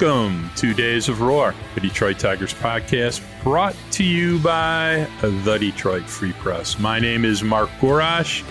[0.00, 6.02] Welcome to Days of Roar, the Detroit Tigers podcast, brought to you by the Detroit
[6.10, 6.80] Free Press.
[6.80, 8.42] My name is Mark Gorash.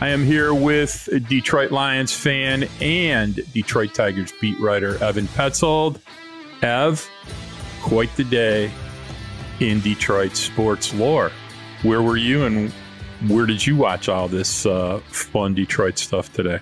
[0.00, 5.98] I am here with Detroit Lions fan and Detroit Tigers beat writer Evan Petzold.
[6.62, 7.10] Ev,
[7.82, 8.70] quite the day
[9.58, 11.32] in Detroit sports lore.
[11.82, 12.70] Where were you and
[13.26, 16.60] where did you watch all this uh, fun Detroit stuff today?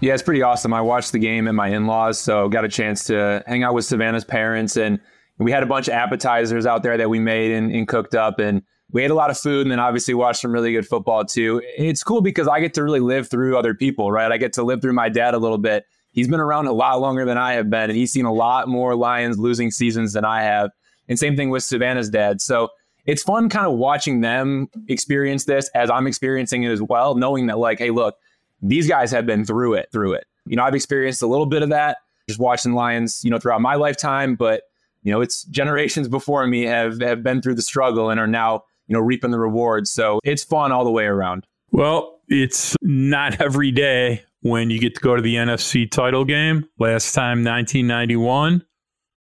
[0.00, 0.72] Yeah, it's pretty awesome.
[0.72, 3.84] I watched the game at my in-laws, so got a chance to hang out with
[3.84, 4.98] Savannah's parents, and
[5.36, 8.38] we had a bunch of appetizers out there that we made and, and cooked up,
[8.38, 11.26] and we ate a lot of food, and then obviously watched some really good football
[11.26, 11.60] too.
[11.76, 14.32] It's cool because I get to really live through other people, right?
[14.32, 15.84] I get to live through my dad a little bit.
[16.12, 18.68] He's been around a lot longer than I have been, and he's seen a lot
[18.68, 20.70] more Lions losing seasons than I have.
[21.08, 22.40] And same thing with Savannah's dad.
[22.40, 22.70] So
[23.04, 27.48] it's fun kind of watching them experience this as I'm experiencing it as well, knowing
[27.48, 28.14] that like, hey, look
[28.62, 30.26] these guys have been through it, through it.
[30.46, 31.98] You know, I've experienced a little bit of that
[32.30, 34.62] just watching Lions, you know, throughout my lifetime, but
[35.02, 38.64] you know, it's generations before me have have been through the struggle and are now,
[38.86, 39.90] you know, reaping the rewards.
[39.90, 41.46] So it's fun all the way around.
[41.72, 46.68] Well, it's not every day when you get to go to the NFC title game.
[46.78, 48.64] Last time 1991.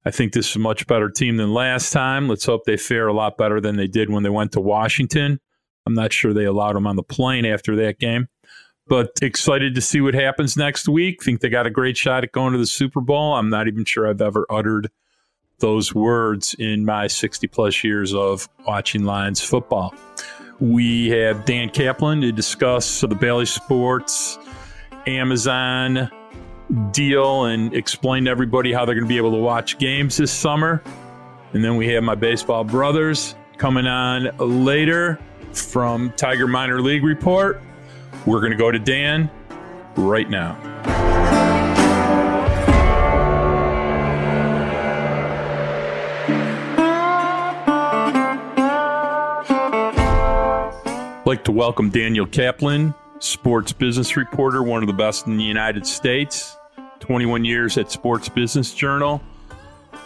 [0.05, 2.29] I think this is a much better team than last time.
[2.29, 5.41] Let's hope they fare a lot better than they did when they went to Washington.
[5.85, 8.29] I'm not sure they allowed them on the plane after that game
[8.87, 11.23] but excited to see what happens next week.
[11.23, 13.33] Think they got a great shot at going to the Super Bowl.
[13.35, 14.89] I'm not even sure I've ever uttered
[15.59, 19.93] those words in my 60 plus years of watching Lions football.
[20.59, 24.37] We have Dan Kaplan to discuss the Bally Sports
[25.05, 26.09] Amazon
[26.91, 30.31] deal and explain to everybody how they're going to be able to watch games this
[30.31, 30.83] summer.
[31.53, 35.19] And then we have my baseball brothers coming on later
[35.53, 37.61] from Tiger Minor League Report.
[38.25, 39.29] We're going to go to Dan
[39.95, 40.57] right now.
[51.19, 55.43] I'd like to welcome Daniel Kaplan, sports business reporter, one of the best in the
[55.43, 56.57] United States.
[56.99, 59.21] 21 years at Sports Business Journal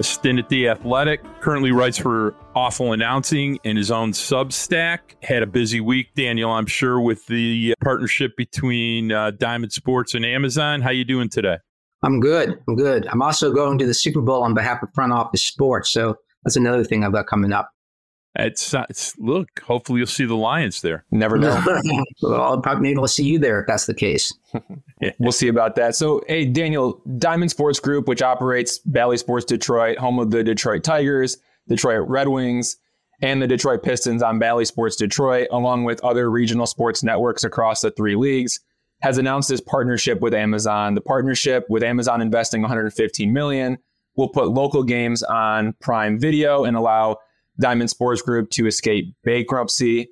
[0.02, 4.98] a stint at The Athletic, currently writes for Awful Announcing in his own Substack.
[5.22, 10.26] Had a busy week, Daniel, I'm sure, with the partnership between uh, Diamond Sports and
[10.26, 10.82] Amazon.
[10.82, 11.58] How you doing today?
[12.02, 12.58] I'm good.
[12.68, 13.06] I'm good.
[13.12, 16.56] I'm also going to the Super Bowl on behalf of Front Office Sports, so that's
[16.56, 17.70] another thing I've got coming up.
[18.36, 19.62] It's, it's look.
[19.62, 21.03] Hopefully, you'll see the Lions there.
[21.12, 21.62] Never know.
[22.22, 24.34] well, I'll probably maybe I'll see you there if that's the case.
[25.19, 25.96] we'll see about that.
[25.96, 30.84] So, hey, Daniel, Diamond Sports Group, which operates Bally Sports Detroit, home of the Detroit
[30.84, 31.38] Tigers,
[31.68, 32.78] Detroit Red Wings,
[33.22, 37.81] and the Detroit Pistons on Bally Sports Detroit, along with other regional sports networks across
[37.81, 38.59] the three leagues,
[39.02, 40.96] has announced this partnership with Amazon.
[40.96, 43.78] The partnership with Amazon investing 115 million
[44.16, 47.18] will put local games on Prime Video and allow
[47.60, 50.10] Diamond Sports Group to escape bankruptcy.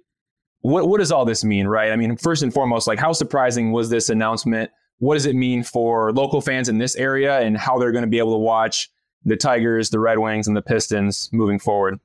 [0.62, 1.92] What what does all this mean, right?
[1.92, 4.72] I mean, first and foremost, like how surprising was this announcement?
[4.98, 8.10] What does it mean for local fans in this area and how they're going to
[8.10, 8.90] be able to watch
[9.24, 12.00] the Tigers, the Red Wings, and the Pistons moving forward?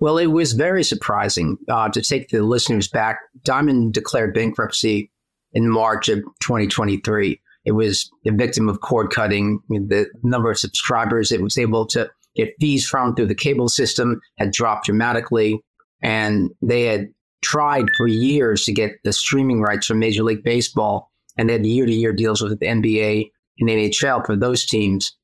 [0.00, 3.20] Well, it was very surprising uh, to take the listeners back.
[3.44, 5.10] Diamond declared bankruptcy
[5.52, 7.40] in March of 2023.
[7.64, 9.60] It was a victim of cord cutting.
[9.68, 14.20] The number of subscribers it was able to get fees from through the cable system
[14.38, 15.60] had dropped dramatically.
[16.02, 17.08] And they had
[17.42, 21.66] tried for years to get the streaming rights from Major League Baseball and they had
[21.66, 25.16] year to year deals with the NBA and NHL for those teams.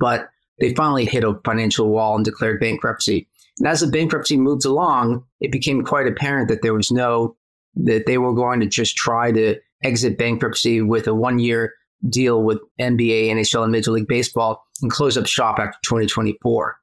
[0.00, 3.28] But they finally hit a financial wall and declared bankruptcy.
[3.58, 7.36] And as the bankruptcy moved along, it became quite apparent that there was no,
[7.76, 11.74] that they were going to just try to exit bankruptcy with a one year
[12.08, 16.76] deal with NBA, NHL, and Major League Baseball and close up shop after 2024.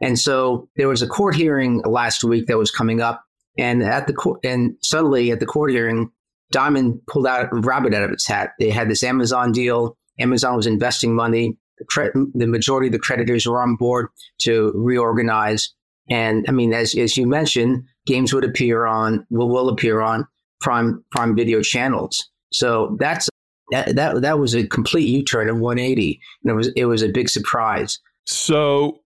[0.00, 3.24] And so there was a court hearing last week that was coming up,
[3.58, 6.10] and at the court, and suddenly at the court hearing,
[6.52, 8.52] Diamond pulled out a rabbit out of its hat.
[8.58, 9.96] They had this Amazon deal.
[10.18, 11.56] Amazon was investing money.
[11.78, 14.08] The, cre- the majority of the creditors were on board
[14.42, 15.74] to reorganize.
[16.10, 20.26] And I mean, as, as you mentioned, games would appear on, will, will appear on
[20.60, 22.30] prime, prime video channels.
[22.52, 23.28] So that's
[23.70, 27.08] that that that was a complete U-turn of 180, and it was it was a
[27.08, 27.98] big surprise.
[28.24, 29.00] So,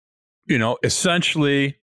[0.47, 1.77] you know, essentially,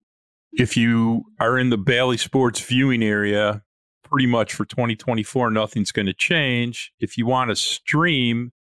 [0.52, 3.62] if you are in the Bally Sports viewing area,
[4.02, 6.92] pretty much for 2024, nothing's going to change.
[7.00, 8.52] If you want to stream,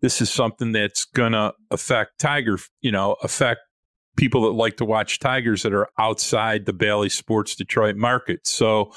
[0.00, 3.60] this is something that's going to affect Tiger, you know, affect
[4.20, 8.46] people that like to watch Tigers that are outside the Bally Sports Detroit market.
[8.46, 8.92] So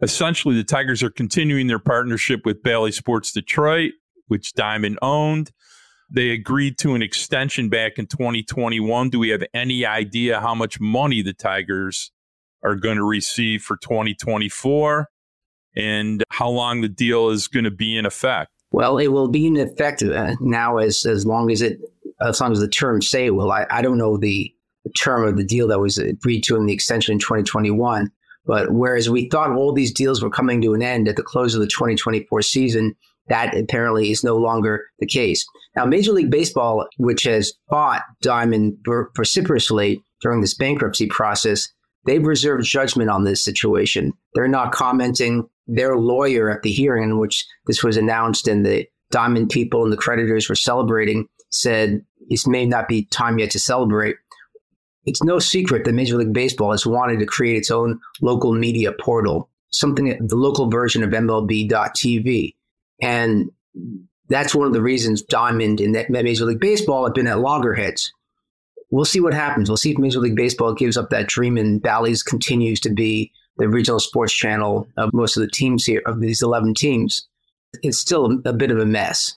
[0.00, 3.92] essentially, the Tigers are continuing their partnership with Bally Sports Detroit,
[4.28, 5.50] which Diamond owned.
[6.10, 9.10] they agreed to an extension back in 2021.
[9.10, 12.10] Do we have any idea how much money the Tigers
[12.62, 15.08] are going to receive for 2024
[15.76, 18.50] and how long the deal is going to be in effect?
[18.70, 21.78] Well, it will be in effect uh, now as as long as it
[22.22, 23.50] as long as the terms say will.
[23.50, 26.66] I, I don't know the, the term of the deal that was agreed to in
[26.66, 28.10] the extension in 2021.
[28.44, 31.54] But whereas we thought all these deals were coming to an end at the close
[31.54, 32.96] of the 2024 season,
[33.28, 35.46] that apparently is no longer the case.
[35.76, 38.76] Now, Major League Baseball, which has fought Diamond
[39.16, 41.68] vociferously during this bankruptcy process,
[42.04, 44.12] they've reserved judgment on this situation.
[44.34, 45.48] They're not commenting.
[45.68, 49.92] Their lawyer at the hearing in which this was announced and the Diamond people and
[49.92, 54.16] the creditors were celebrating said it may not be time yet to celebrate.
[55.04, 58.92] It's no secret that Major League Baseball has wanted to create its own local media
[58.92, 62.54] portal, something the local version of MLB.TV.
[63.00, 63.50] And
[64.28, 68.12] that's one of the reasons Diamond and that Major League Baseball have been at loggerheads.
[68.90, 69.68] We'll see what happens.
[69.68, 73.32] We'll see if Major League Baseball gives up that dream and Bally's continues to be
[73.56, 77.26] the regional sports channel of most of the teams here, of these 11 teams.
[77.82, 79.34] It's still a bit of a mess.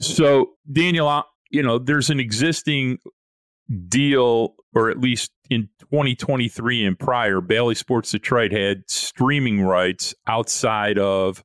[0.00, 2.98] So, Daniel, you know, there's an existing
[3.88, 10.98] deal, or at least in 2023 and prior, Bally Sports Detroit had streaming rights outside
[10.98, 11.42] of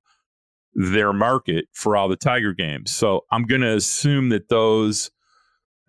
[0.75, 2.93] their market for all the Tiger games.
[2.93, 5.11] So I'm going to assume that those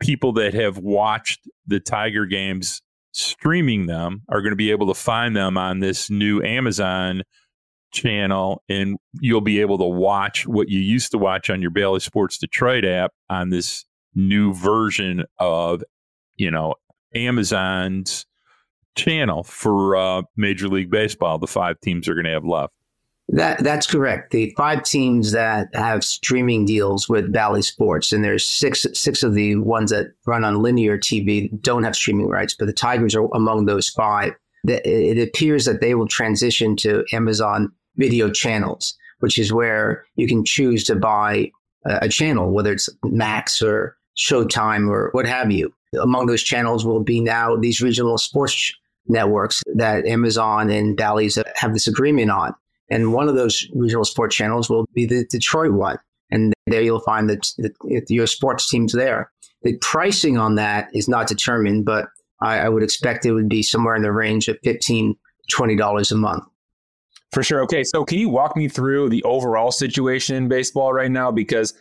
[0.00, 2.82] people that have watched the Tiger games
[3.12, 7.22] streaming them are going to be able to find them on this new Amazon
[7.92, 12.00] channel and you'll be able to watch what you used to watch on your Bally
[12.00, 13.84] Sports Detroit app on this
[14.16, 15.82] new version of
[16.36, 16.74] you know
[17.14, 18.26] Amazon's
[18.94, 21.38] channel for uh, Major League Baseball.
[21.38, 22.72] The five teams are going to have left.
[23.28, 24.32] That that's correct.
[24.32, 29.32] The five teams that have streaming deals with Bally Sports, and there's six six of
[29.32, 33.26] the ones that run on linear TV don't have streaming rights, but the Tigers are
[33.34, 34.34] among those five.
[34.66, 40.44] It appears that they will transition to Amazon Video channels, which is where you can
[40.44, 41.50] choose to buy
[41.86, 45.72] a channel, whether it's Max or Showtime or what have you.
[46.00, 48.72] Among those channels will be now these regional sports
[49.06, 52.54] networks that Amazon and Bally's have this agreement on.
[52.90, 55.98] And one of those regional sports channels will be the Detroit one.
[56.30, 59.30] And there you'll find that your sports teams there.
[59.62, 62.08] The pricing on that is not determined, but
[62.40, 65.14] I, I would expect it would be somewhere in the range of $15,
[65.52, 66.44] $20 a month.
[67.32, 67.62] For sure.
[67.62, 67.82] Okay.
[67.82, 71.32] So, can you walk me through the overall situation in baseball right now?
[71.32, 71.74] Because,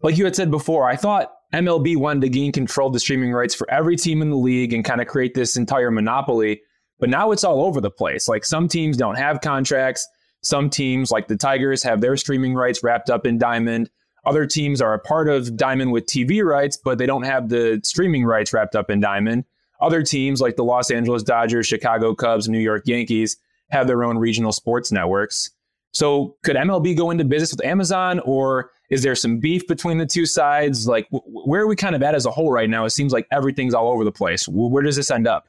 [0.00, 3.32] like you had said before, I thought MLB wanted to gain control of the streaming
[3.32, 6.62] rights for every team in the league and kind of create this entire monopoly.
[6.98, 8.28] But now it's all over the place.
[8.28, 10.06] Like some teams don't have contracts.
[10.40, 13.90] Some teams, like the Tigers, have their streaming rights wrapped up in Diamond.
[14.24, 17.80] Other teams are a part of Diamond with TV rights, but they don't have the
[17.84, 19.44] streaming rights wrapped up in Diamond.
[19.80, 23.36] Other teams, like the Los Angeles Dodgers, Chicago Cubs, New York Yankees,
[23.70, 25.50] have their own regional sports networks.
[25.92, 30.04] So could MLB go into business with Amazon or is there some beef between the
[30.04, 30.86] two sides?
[30.86, 32.84] Like, where are we kind of at as a whole right now?
[32.84, 34.44] It seems like everything's all over the place.
[34.44, 35.48] W- where does this end up?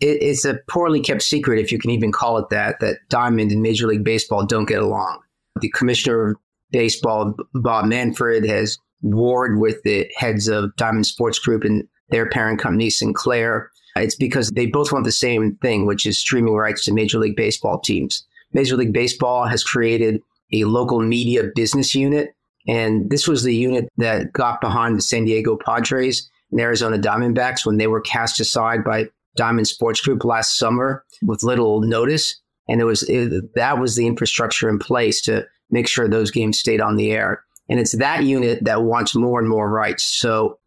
[0.00, 3.52] It, it's a poorly kept secret, if you can even call it that, that Diamond
[3.52, 5.18] and Major League Baseball don't get along.
[5.60, 6.36] The commissioner of
[6.70, 12.60] baseball, Rob Manfred, has warred with the heads of Diamond Sports Group and their parent
[12.60, 13.70] company, Sinclair.
[13.94, 17.36] It's because they both want the same thing, which is streaming rights to Major League
[17.36, 18.26] Baseball teams.
[18.54, 22.34] Major League Baseball has created a local media business unit
[22.66, 27.64] and this was the unit that got behind the San Diego Padres and Arizona Diamondbacks
[27.64, 32.40] when they were cast aside by Diamond Sports Group last summer with little notice.
[32.68, 36.58] And it was it, that was the infrastructure in place to make sure those games
[36.58, 37.44] stayed on the air.
[37.68, 40.02] And it's that unit that wants more and more rights.
[40.02, 40.58] So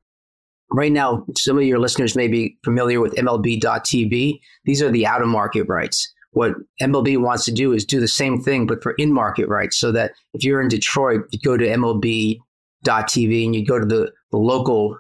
[0.71, 4.39] right now, some of your listeners may be familiar with MLB.TV.
[4.65, 8.07] These are the out of market rights what MLB wants to do is do the
[8.07, 9.77] same thing, but for in market rights.
[9.77, 14.11] So that if you're in Detroit, you go to MLB.TV and you go to the,
[14.31, 14.97] the local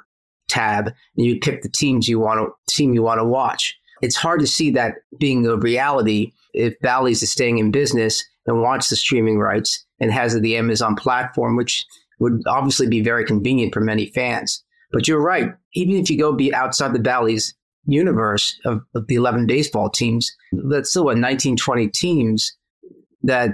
[0.47, 3.75] tab and you pick the teams you want to team you want to watch.
[4.01, 8.61] It's hard to see that being a reality if Bally's is staying in business and
[8.61, 11.85] wants the streaming rights and has the Amazon platform, which
[12.19, 14.63] would obviously be very convenient for many fans.
[14.91, 15.53] But you're right.
[15.73, 20.35] Even if you go be outside the Bally's universe of, of the 11 baseball teams,
[20.51, 22.55] that's still what 19, 20 teams
[23.23, 23.51] that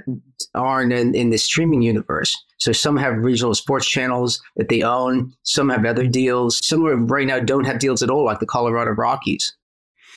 [0.56, 2.36] aren't in, in the streaming universe.
[2.58, 5.34] So some have regional sports channels that they own.
[5.44, 6.66] Some have other deals.
[6.66, 9.56] Some right now don't have deals at all, like the Colorado Rockies.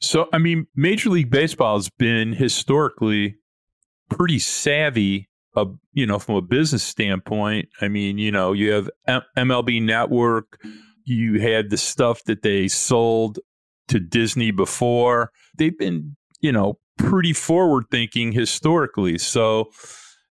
[0.01, 3.37] So, I mean, Major League Baseball has been historically
[4.11, 7.69] pretty savvy, uh, you know, from a business standpoint.
[7.81, 10.61] I mean, you know, you have M- MLB Network,
[11.05, 13.39] You had the stuff that they sold
[13.89, 15.31] to Disney before.
[15.57, 19.19] They've been, you know, pretty forward thinking historically.
[19.19, 19.71] So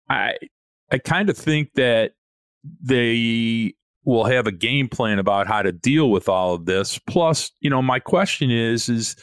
[0.09, 0.35] I
[0.91, 2.13] I kind of think that
[2.81, 3.73] they
[4.03, 6.97] will have a game plan about how to deal with all of this.
[6.97, 9.15] Plus, you know, my question is is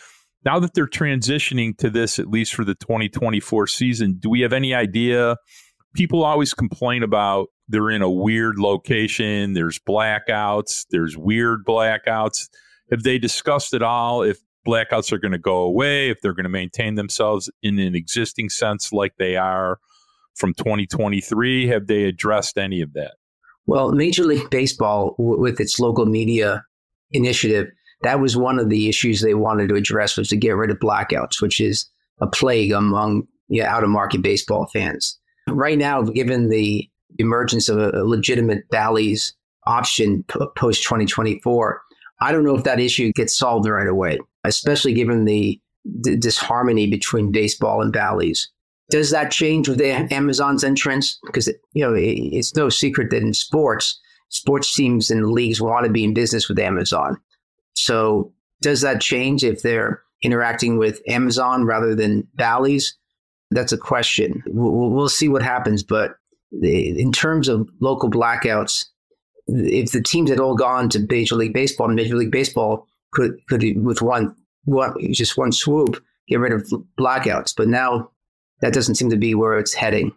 [0.44, 4.52] now that they're transitioning to this at least for the 2024 season, do we have
[4.52, 5.36] any idea
[5.94, 12.48] people always complain about they're in a weird location, there's blackouts, there's weird blackouts.
[12.90, 16.44] Have they discussed at all if blackouts are going to go away, if they're going
[16.44, 19.78] to maintain themselves in an existing sense like they are
[20.34, 21.66] from 2023?
[21.68, 23.14] Have they addressed any of that?
[23.66, 26.64] Well, Major League Baseball, w- with its local media
[27.12, 27.68] initiative,
[28.02, 30.78] that was one of the issues they wanted to address was to get rid of
[30.78, 31.86] blackouts, which is
[32.20, 33.26] a plague among
[33.62, 35.18] out of market baseball fans.
[35.48, 36.88] Right now, given the
[37.18, 39.34] emergence of a, legitimate Bally's
[39.66, 40.24] option
[40.56, 41.80] post 2024,
[42.24, 46.86] I don't know if that issue gets solved right away, especially given the, the disharmony
[46.86, 48.50] between baseball and Bally's.
[48.88, 51.18] Does that change with Amazon's entrance?
[51.26, 54.00] Because you know it, it's no secret that in sports,
[54.30, 57.20] sports teams and leagues want to be in business with Amazon.
[57.74, 62.96] So does that change if they're interacting with Amazon rather than Bally's?
[63.50, 64.42] That's a question.
[64.46, 65.82] We'll, we'll see what happens.
[65.82, 66.16] But
[66.62, 68.86] in terms of local blackouts,
[69.46, 73.62] if the teams had all gone to Major League Baseball, Major League Baseball could could
[73.84, 74.34] with one
[74.64, 77.54] one just one swoop get rid of blackouts.
[77.56, 78.10] But now
[78.60, 80.12] that doesn't seem to be where it's heading.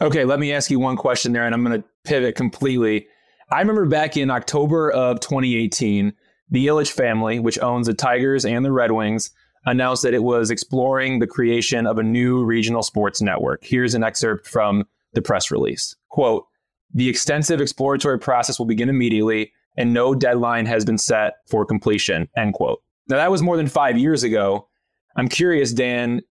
[0.00, 3.06] Okay, let me ask you one question there, and I'm going to pivot completely.
[3.50, 6.12] I remember back in October of 2018,
[6.50, 9.30] the Ilitch family, which owns the Tigers and the Red Wings,
[9.64, 13.64] announced that it was exploring the creation of a new regional sports network.
[13.64, 15.96] Here's an excerpt from the press release.
[16.08, 16.46] Quote,
[16.94, 22.28] the extensive exploratory process will begin immediately and no deadline has been set for completion,
[22.36, 22.82] end quote.
[23.08, 24.68] Now that was more than five years ago.
[25.16, 26.22] I'm curious, Dan,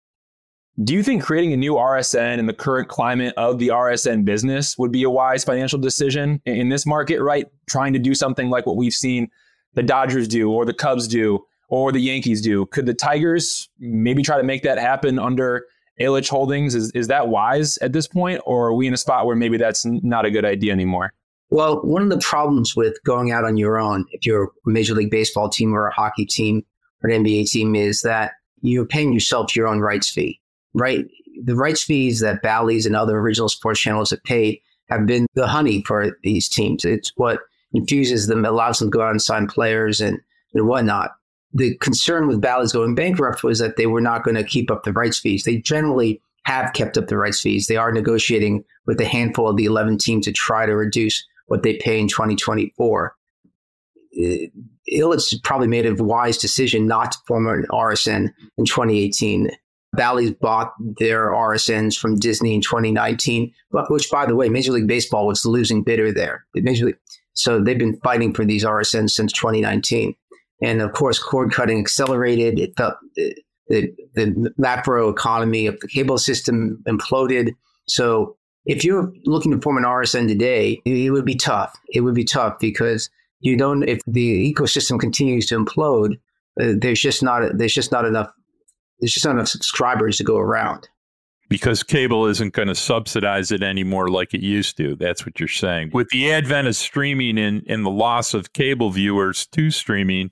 [0.82, 4.76] do you think creating a new RSN in the current climate of the RSN business
[4.76, 7.46] would be a wise financial decision in this market, right?
[7.66, 9.28] Trying to do something like what we've seen
[9.74, 12.66] the Dodgers do or the Cubs do or the Yankees do.
[12.66, 15.66] Could the Tigers maybe try to make that happen under
[16.00, 16.74] Ilitch Holdings?
[16.74, 19.56] Is, is that wise at this point, or are we in a spot where maybe
[19.56, 21.12] that's not a good idea anymore?
[21.50, 24.94] Well, one of the problems with going out on your own, if you're a Major
[24.94, 26.64] League Baseball team or a hockey team
[27.02, 30.40] or an NBA team, is that you're paying yourself your own rights fee
[30.74, 31.06] right?
[31.42, 34.60] The rights fees that Bally's and other original sports channels have paid
[34.90, 36.84] have been the honey for these teams.
[36.84, 37.40] It's what
[37.72, 40.20] infuses them, allows them to go out and sign players and,
[40.52, 41.12] and whatnot.
[41.54, 44.82] The concern with Bally's going bankrupt was that they were not going to keep up
[44.82, 45.44] the rights fees.
[45.44, 47.68] They generally have kept up the rights fees.
[47.68, 51.62] They are negotiating with a handful of the 11 teams to try to reduce what
[51.62, 53.14] they pay in 2024.
[54.92, 59.50] Ilitch probably made a wise decision not to form an RSN in 2018.
[59.94, 63.52] Bally's bought their RSNs from Disney in 2019,
[63.88, 66.44] which, by the way, Major League Baseball was losing bidder there.
[66.54, 66.98] Major League,
[67.32, 70.14] so they've been fighting for these RSNs since 2019.
[70.62, 72.58] And of course, cord cutting accelerated.
[72.58, 73.34] It felt the,
[74.14, 77.52] the, macro economy of the cable system imploded.
[77.86, 81.78] So if you're looking to form an RSN today, it would be tough.
[81.92, 83.82] It would be tough because you don't.
[83.82, 86.14] If the ecosystem continues to implode,
[86.60, 88.30] uh, there's just not there's just not enough
[89.00, 90.88] there's just not enough subscribers to go around.
[91.48, 94.96] Because cable isn't going to subsidize it anymore like it used to.
[94.96, 95.90] That's what you're saying.
[95.92, 100.30] With the advent of streaming and, and the loss of cable viewers to streaming,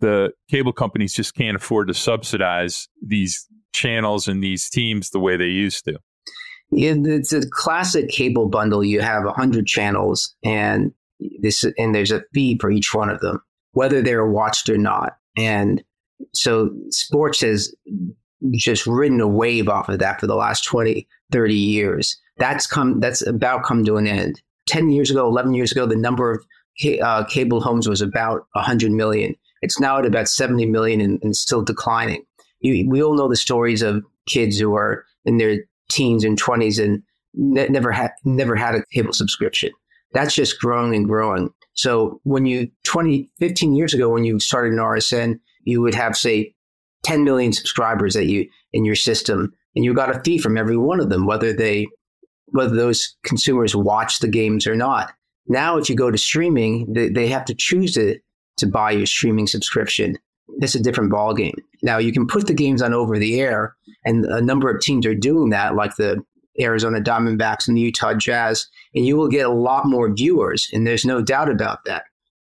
[0.00, 5.36] the cable companies just can't afford to subsidize these channels and these teams the way
[5.36, 5.98] they used to.
[6.72, 8.82] It's a classic cable bundle.
[8.82, 10.92] You have 100 channels and
[11.40, 13.40] this and there's a fee for each one of them,
[13.72, 15.16] whether they're watched or not.
[15.36, 15.82] And
[16.32, 17.74] so sports has
[18.52, 22.16] just ridden a wave off of that for the last 20, 30 years.
[22.36, 24.42] That's come, that's about come to an end.
[24.66, 26.44] 10 years ago, 11 years ago, the number of
[27.02, 29.34] uh, cable homes was about 100 million.
[29.62, 32.24] It's now at about 70 million and, and still declining.
[32.60, 35.58] You, we all know the stories of kids who are in their
[35.90, 37.02] teens and 20s and
[37.34, 39.70] ne- never had never had a cable subscription.
[40.12, 41.50] That's just growing and growing.
[41.74, 46.16] So when you 20, 15 years ago, when you started an RSN, you would have,
[46.16, 46.54] say,
[47.04, 50.76] 10 million subscribers that you in your system, and you got a fee from every
[50.76, 51.86] one of them, whether they
[52.48, 55.12] whether those consumers watch the games or not.
[55.48, 58.18] Now, if you go to streaming, they, they have to choose to,
[58.58, 60.16] to buy your streaming subscription.
[60.60, 61.56] It's a different ballgame.
[61.82, 65.04] Now, you can put the games on over the air, and a number of teams
[65.04, 66.22] are doing that, like the
[66.60, 70.86] Arizona Diamondbacks and the Utah Jazz, and you will get a lot more viewers, and
[70.86, 72.04] there's no doubt about that.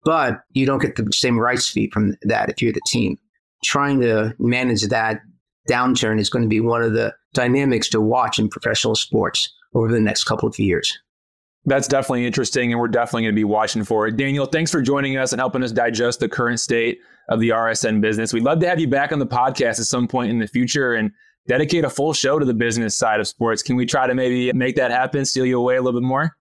[0.03, 3.17] but you don't get the same rights fee from that if you're the team.
[3.63, 5.21] Trying to manage that
[5.69, 9.91] downturn is going to be one of the dynamics to watch in professional sports over
[9.91, 10.97] the next couple of years.
[11.65, 14.17] That's definitely interesting, and we're definitely going to be watching for it.
[14.17, 16.99] Daniel, thanks for joining us and helping us digest the current state
[17.29, 18.33] of the RSN business.
[18.33, 20.95] We'd love to have you back on the podcast at some point in the future
[20.95, 21.11] and
[21.47, 23.61] dedicate a full show to the business side of sports.
[23.61, 26.35] Can we try to maybe make that happen, steal you away a little bit more?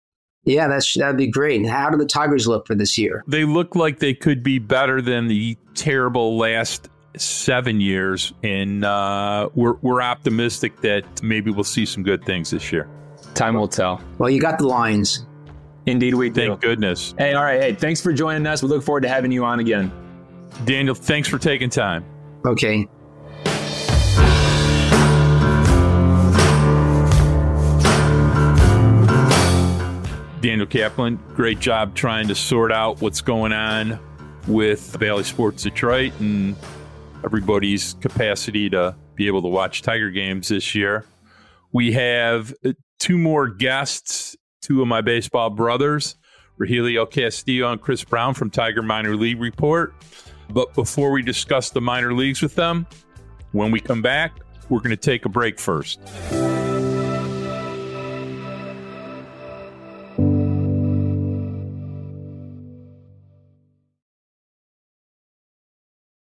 [0.43, 1.65] Yeah, that's that'd be great.
[1.65, 3.24] How do the Tigers look for this year?
[3.27, 6.89] They look like they could be better than the terrible last
[7.21, 12.71] seven years, and uh, we're we're optimistic that maybe we'll see some good things this
[12.71, 12.89] year.
[13.33, 14.01] Time will tell.
[14.17, 15.25] Well, you got the Lions.
[15.86, 16.47] Indeed, we do.
[16.47, 17.13] Thank goodness.
[17.17, 17.62] Hey, all right.
[17.62, 18.62] Hey, thanks for joining us.
[18.62, 19.91] We look forward to having you on again.
[20.65, 22.03] Daniel, thanks for taking time.
[22.45, 22.88] Okay.
[30.41, 34.00] Daniel Kaplan, great job trying to sort out what's going on
[34.47, 36.55] with Bally Sports Detroit and
[37.24, 41.05] everybody's capacity to be able to watch Tiger games this year.
[41.71, 46.15] We have uh, two more guests, two of my baseball brothers,
[46.59, 49.93] Rogelio Castillo and Chris Brown from Tiger Minor League Report.
[50.50, 52.88] But before we discuss the minor leagues with them,
[53.51, 56.00] when we come back, we're going to take a break first.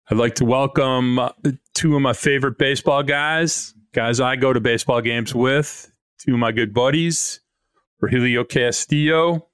[0.08, 1.32] I'd like to welcome uh,
[1.74, 6.40] two of my favorite baseball guys, guys I go to baseball games with, two of
[6.40, 7.40] my good buddies,
[8.04, 9.48] Rogelio Castillo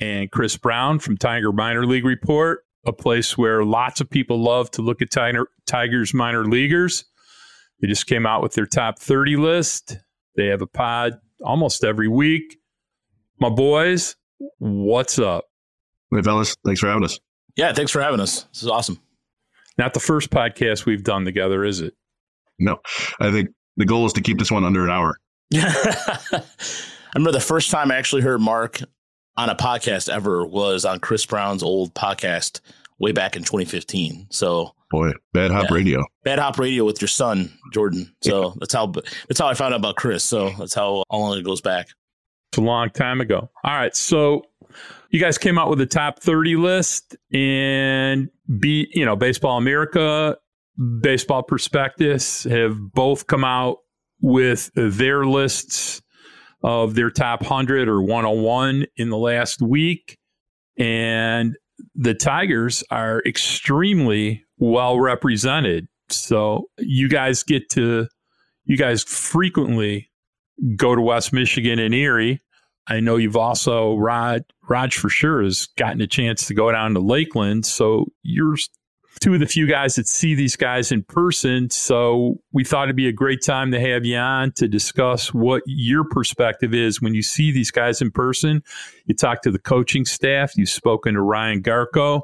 [0.00, 4.70] and Chris Brown from Tiger Minor League Report, a place where lots of people love
[4.70, 7.04] to look at Tiger, Tigers minor leaguers.
[7.80, 9.98] They just came out with their top 30 list.
[10.34, 12.56] They have a pod almost every week.
[13.38, 14.16] My boys,
[14.56, 15.44] what's up?
[16.10, 16.56] Hey, fellas.
[16.64, 17.20] Thanks for having us.
[17.54, 18.44] Yeah, thanks for having us.
[18.44, 18.98] This is awesome.
[19.78, 21.94] Not the first podcast we've done together, is it?
[22.58, 22.78] No,
[23.20, 25.18] I think the goal is to keep this one under an hour.
[25.54, 26.42] I
[27.14, 28.80] remember the first time I actually heard Mark
[29.36, 32.60] on a podcast ever was on Chris Brown's old podcast
[32.98, 34.28] way back in 2015.
[34.30, 35.74] So, boy, bad hop yeah.
[35.74, 38.14] radio, bad hop radio with your son Jordan.
[38.22, 38.50] So yeah.
[38.60, 40.24] that's how that's how I found out about Chris.
[40.24, 41.88] So that's how long it goes back.
[42.52, 43.50] It's a long time ago.
[43.64, 44.44] All right, so
[45.10, 50.36] you guys came out with a top 30 list and be you know baseball america
[51.00, 53.78] baseball prospectus have both come out
[54.20, 56.02] with their lists
[56.62, 60.18] of their top 100 or 101 in the last week.
[60.78, 61.56] And
[61.94, 65.86] the tigers are extremely well represented.
[66.08, 68.08] So you guys get to
[68.64, 70.10] you guys frequently
[70.76, 72.40] go to west michigan and erie
[72.86, 76.94] I know you've also Rod Raj for sure has gotten a chance to go down
[76.94, 78.56] to Lakeland, so you're
[79.20, 81.70] two of the few guys that see these guys in person.
[81.70, 85.62] So we thought it'd be a great time to have you on to discuss what
[85.66, 88.62] your perspective is when you see these guys in person.
[89.06, 90.56] You talk to the coaching staff.
[90.56, 92.22] You've spoken to Ryan Garko.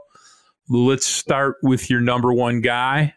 [0.69, 3.15] Let's start with your number one guy.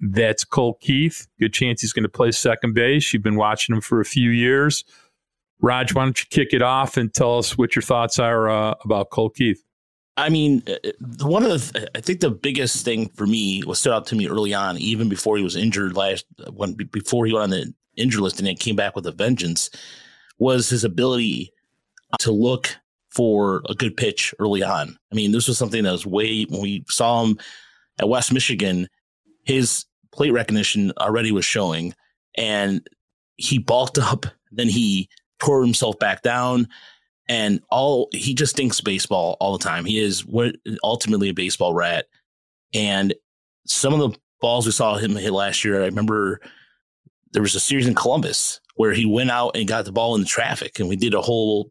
[0.00, 1.28] That's Colt Keith.
[1.38, 3.12] Good chance he's going to play second base.
[3.12, 4.84] You've been watching him for a few years.
[5.64, 8.74] Raj, why don't you kick it off and tell us what your thoughts are uh,
[8.84, 9.64] about Colt Keith?
[10.18, 10.90] I mean, uh,
[11.22, 14.28] one of the, I think the biggest thing for me was stood out to me
[14.28, 18.20] early on, even before he was injured last, when before he went on the injured
[18.20, 19.70] list and then came back with a vengeance,
[20.38, 21.50] was his ability
[22.18, 22.76] to look
[23.08, 24.98] for a good pitch early on.
[25.10, 27.38] I mean, this was something that was way when we saw him
[27.98, 28.86] at West Michigan,
[29.44, 31.94] his plate recognition already was showing,
[32.36, 32.86] and
[33.36, 34.26] he balked up.
[34.52, 35.08] Then he
[35.44, 36.68] tore himself back down
[37.28, 39.84] and all he just thinks baseball all the time.
[39.84, 42.06] He is what ultimately a baseball rat.
[42.74, 43.14] And
[43.66, 46.40] some of the balls we saw him hit last year, I remember
[47.32, 50.20] there was a series in Columbus where he went out and got the ball in
[50.20, 51.70] the traffic and we did a whole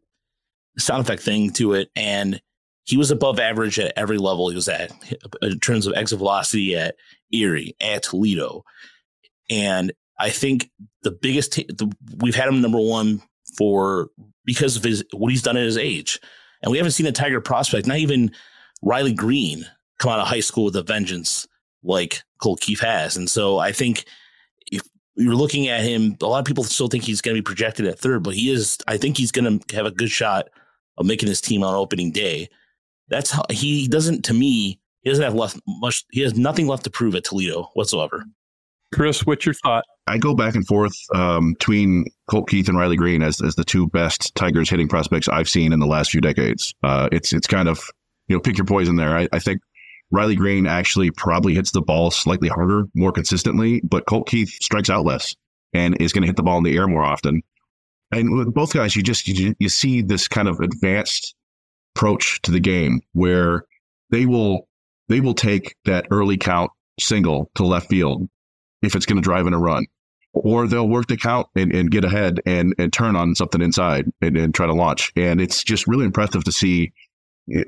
[0.78, 1.90] sound effect thing to it.
[1.94, 2.40] And
[2.84, 4.92] he was above average at every level he was at
[5.40, 6.96] in terms of exit velocity at
[7.32, 8.64] Erie, at Toledo.
[9.48, 10.70] And I think
[11.02, 13.22] the biggest, t- the, we've had him number one
[13.56, 14.08] for
[14.44, 16.20] because of his what he's done at his age.
[16.62, 18.32] And we haven't seen a Tiger prospect, not even
[18.82, 19.66] Riley Greene,
[19.98, 21.46] come out of high school with a vengeance
[21.82, 23.16] like Colt Keith has.
[23.16, 24.04] And so I think
[24.72, 24.82] if
[25.14, 27.86] you're looking at him, a lot of people still think he's going to be projected
[27.86, 28.78] at third, but he is.
[28.86, 30.48] I think he's going to have a good shot
[30.96, 32.48] of making his team on opening day.
[33.08, 34.24] That's how he doesn't.
[34.26, 36.04] To me, he doesn't have left much.
[36.10, 38.24] He has nothing left to prove at Toledo whatsoever.
[38.94, 39.84] Chris, what's your thought?
[40.06, 43.64] I go back and forth um, between Colt Keith and Riley Greene as, as the
[43.64, 46.72] two best Tigers hitting prospects I've seen in the last few decades.
[46.82, 47.80] Uh, it's it's kind of
[48.28, 49.16] you know, pick your poison there.
[49.16, 49.60] I, I think
[50.12, 54.90] Riley Greene actually probably hits the ball slightly harder, more consistently, but Colt Keith strikes
[54.90, 55.34] out less
[55.72, 57.42] and is going to hit the ball in the air more often.
[58.12, 61.34] And with both guys, you just you, you see this kind of advanced
[61.96, 63.64] approach to the game where
[64.10, 64.68] they will
[65.08, 68.28] they will take that early count single to left field
[68.84, 69.86] if it's going to drive in a run.
[70.32, 74.10] Or they'll work the count and, and get ahead and, and turn on something inside
[74.20, 75.12] and, and try to launch.
[75.16, 76.92] And it's just really impressive to see,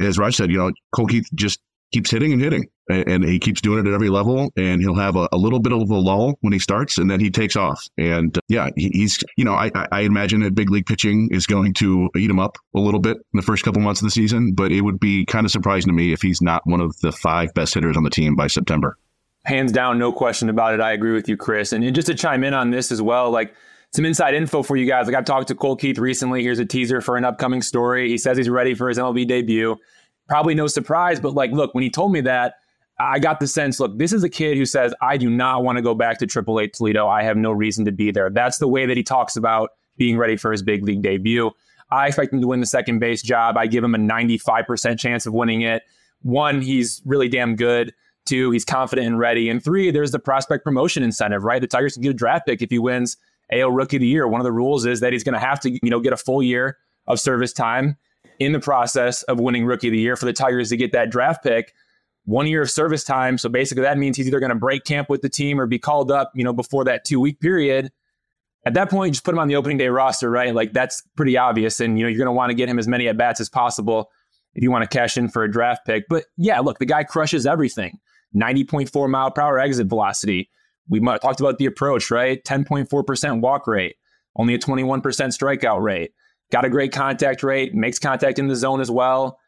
[0.00, 1.60] as Raj said, you know, Colt Keith just
[1.92, 4.50] keeps hitting and hitting, and, he keeps doing it at every level.
[4.56, 7.20] And he'll have a, a, little bit of a lull when he starts, and then
[7.20, 7.82] he takes off.
[7.96, 11.46] And uh, yeah, he, he's you know I, I imagine that big league pitching is
[11.46, 14.10] going to eat him up a little bit in the first couple months of the
[14.10, 16.98] season, but it would be kind of surprising to me if he's not one of
[17.00, 18.98] the five best hitters on the team by September.
[19.46, 20.80] Hands down, no question about it.
[20.80, 21.72] I agree with you, Chris.
[21.72, 23.54] And just to chime in on this as well, like
[23.92, 25.06] some inside info for you guys.
[25.06, 26.42] Like I've talked to Colt Keith recently.
[26.42, 28.08] Here's a teaser for an upcoming story.
[28.08, 29.76] He says he's ready for his MLB debut
[30.28, 32.54] probably no surprise, but like, look, when he told me that,
[32.98, 35.76] I got the sense, look, this is a kid who says, I do not want
[35.76, 37.06] to go back to AAA Toledo.
[37.06, 38.30] I have no reason to be there.
[38.30, 41.50] That's the way that he talks about being ready for his big league debut.
[41.90, 43.56] I expect him to win the second base job.
[43.56, 45.82] I give him a 95% chance of winning it.
[46.22, 47.92] One, he's really damn good.
[48.26, 49.48] Two, he's confident and ready.
[49.48, 51.60] And three, there's the prospect promotion incentive, right?
[51.60, 53.16] The Tigers can get a draft pick if he wins
[53.52, 54.26] AL Rookie of the Year.
[54.26, 56.16] One of the rules is that he's going to have to, you know, get a
[56.16, 57.96] full year of service time
[58.38, 61.10] in the process of winning Rookie of the Year for the Tigers to get that
[61.10, 61.72] draft pick.
[62.24, 63.38] One year of service time.
[63.38, 65.78] So basically, that means he's either going to break camp with the team or be
[65.78, 67.92] called up, you know, before that two week period.
[68.64, 70.52] At that point, just put him on the opening day roster, right?
[70.52, 71.78] Like that's pretty obvious.
[71.78, 73.48] And, you know, you're going to want to get him as many at bats as
[73.48, 74.10] possible
[74.56, 76.06] if you want to cash in for a draft pick.
[76.08, 78.00] But yeah, look, the guy crushes everything
[78.34, 80.50] 90.4 mile per hour exit velocity.
[80.88, 82.42] We talked about the approach, right?
[82.44, 83.96] 10.4% walk rate,
[84.36, 86.12] only a 21% strikeout rate
[86.50, 89.38] got a great contact rate, makes contact in the zone as well.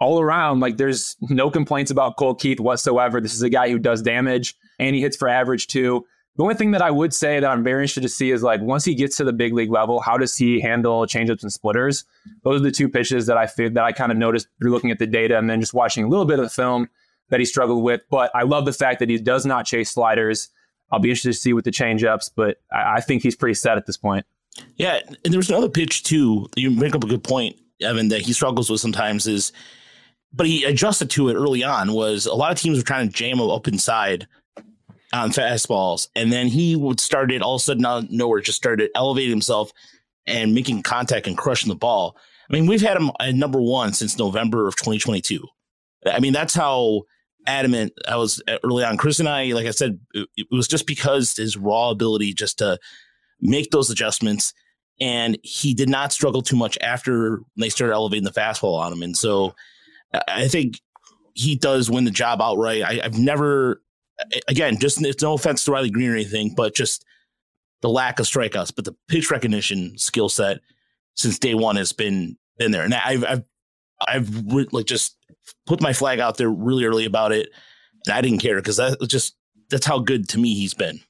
[0.00, 3.20] All around, like there's no complaints about Colt Keith whatsoever.
[3.20, 6.04] This is a guy who does damage and he hits for average too.
[6.36, 8.60] The only thing that I would say that I'm very interested to see is like
[8.60, 12.04] once he gets to the big league level, how does he handle changeups and splitters?
[12.42, 14.90] Those are the two pitches that I feel that I kind of noticed through looking
[14.90, 16.88] at the data and then just watching a little bit of the film
[17.30, 18.02] that he struggled with.
[18.10, 20.48] But I love the fact that he does not chase sliders.
[20.90, 23.76] I'll be interested to see with the changeups, but I, I think he's pretty set
[23.76, 24.26] at this point.
[24.76, 26.48] Yeah, and there was another pitch too.
[26.56, 29.52] You make up a good point, Evan, that he struggles with sometimes is,
[30.32, 31.92] but he adjusted to it early on.
[31.92, 34.28] Was a lot of teams were trying to jam him up inside
[35.12, 38.40] on fastballs, and then he would start it all of a sudden out of nowhere,
[38.40, 39.72] just started elevating himself
[40.26, 42.16] and making contact and crushing the ball.
[42.48, 45.46] I mean, we've had him at number one since November of 2022.
[46.06, 47.02] I mean, that's how
[47.46, 48.96] adamant I was uh, early on.
[48.96, 52.78] Chris and I, like I said, it was just because his raw ability just to
[53.40, 54.52] make those adjustments.
[55.00, 59.02] And he did not struggle too much after they started elevating the fastball on him.
[59.02, 59.54] And so
[60.28, 60.80] I think
[61.34, 62.82] he does win the job outright.
[62.82, 63.82] I, have never,
[64.46, 67.04] again, just it's no offense to Riley Greene or anything, but just
[67.82, 70.60] the lack of strikeouts, but the pitch recognition skill set
[71.16, 72.84] since day one has been been there.
[72.84, 73.42] And I've I've
[74.06, 75.16] I've re- like just
[75.66, 77.50] put my flag out there really early about it,
[78.06, 79.36] and I didn't care because that just
[79.70, 81.00] that's how good to me he's been.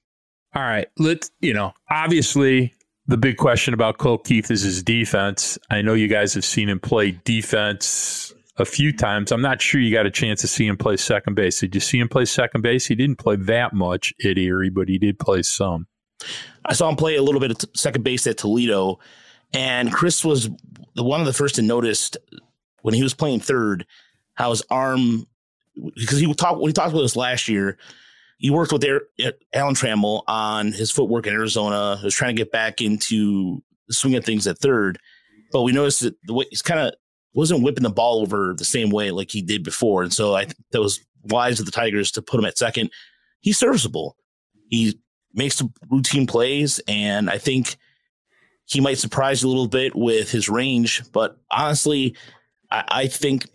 [0.55, 0.87] All right.
[0.99, 2.73] Let's, you know, obviously
[3.07, 5.59] the big question about Colt Keith is his defense.
[5.71, 9.33] I know you guys have seen him play defense a few times.
[9.33, 11.59] I'm not sure you got a chance to see him play second base.
[11.59, 12.87] Did you see him play second base?
[12.87, 15.89] He didn't play that much at Erie, but he did play some.
[16.65, 19.01] I saw him play a little bit at second base at Toledo,
[19.53, 20.49] and Chris was
[20.95, 22.13] the one of the first to notice
[22.83, 23.87] when he was playing third
[24.35, 25.27] how his arm
[25.97, 27.79] because he talked when he talked about this last year
[28.39, 28.85] he worked with
[29.55, 31.97] Alan Trammell on his footwork in Arizona.
[31.97, 34.99] He was trying to get back into the swing of things at third,
[35.53, 36.95] but we noticed that the way he's kind of
[37.33, 40.45] wasn't whipping the ball over the same way like he did before, and so I
[40.45, 42.91] think that was wise of the Tigers to put him at second.
[43.41, 44.17] He's serviceable.
[44.69, 44.99] He
[45.33, 47.77] makes routine plays, and I think
[48.67, 51.03] he might surprise you a little bit with his range.
[51.13, 52.17] But honestly,
[52.71, 53.49] I, I think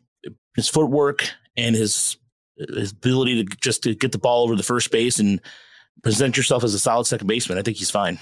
[0.59, 2.17] his footwork and his
[2.57, 5.41] his ability to just to get the ball over the first base and
[6.03, 7.57] present yourself as a solid second baseman.
[7.57, 8.19] I think he's fine.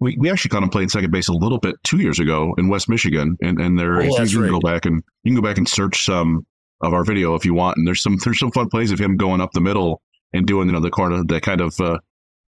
[0.00, 2.68] We, we actually caught him playing second base a little bit two years ago in
[2.68, 4.50] West Michigan, and and there oh, you, can right.
[4.50, 6.46] go back and you can go back and search some
[6.80, 9.16] of our video if you want, and there's some there's some fun plays of him
[9.16, 10.00] going up the middle
[10.32, 11.98] and doing you know the corner that kind of uh,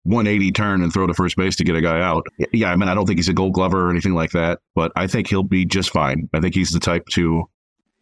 [0.03, 2.25] 180 turn and throw to first base to get a guy out.
[2.53, 4.91] Yeah, I mean I don't think he's a Gold Glover or anything like that, but
[4.95, 6.29] I think he'll be just fine.
[6.33, 7.43] I think he's the type to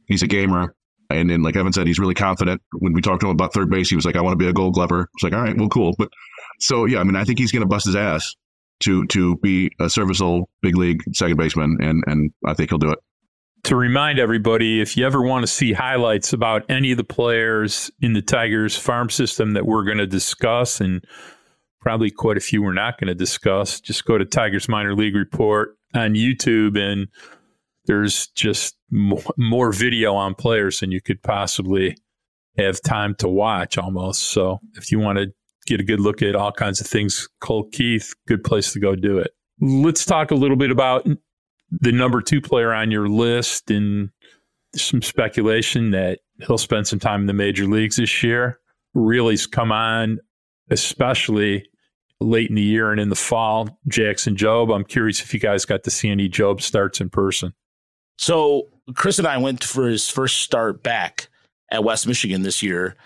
[0.09, 0.75] he's a gamer.
[1.11, 2.61] And then, like Evan said, he's really confident.
[2.73, 4.47] When we talked to him about third base, he was like, "I want to be
[4.47, 5.95] a Gold Glover." It's like, all right, well, cool.
[5.97, 6.09] But
[6.59, 8.35] so yeah, I mean, I think he's going to bust his ass
[8.81, 12.91] to to be a serviceable big league second baseman, and and I think he'll do
[12.91, 12.99] it.
[13.63, 17.91] to remind everybody, if you ever want to see highlights about any of the players
[18.01, 21.03] in the Tigers farm system that we're going to discuss, and
[21.81, 25.15] probably quite a few we're not going to discuss, just go to Tigers Minor League
[25.15, 27.07] Report on YouTube, and
[27.89, 31.97] there's just more, more video on players than you could possibly
[32.55, 34.29] have time to watch almost.
[34.29, 35.33] So if you want to
[35.65, 38.95] get a good look at all kinds of things, Colt Keith, good place to go
[38.95, 39.31] do it.
[39.59, 41.07] Let's talk a little bit about
[41.71, 44.11] the number two player on your list and
[44.75, 48.59] some speculation that he'll spend some time in the major leagues this year.
[48.93, 50.19] Really's come on,
[50.69, 51.67] especially
[52.19, 53.79] late in the year and in the fall.
[53.87, 54.75] Jackson Jobe.
[54.75, 57.55] I'm curious if you guys got to see any Jobe starts in person.
[58.19, 61.29] So Chris and I went for his first start back
[61.71, 62.97] at West Michigan this year.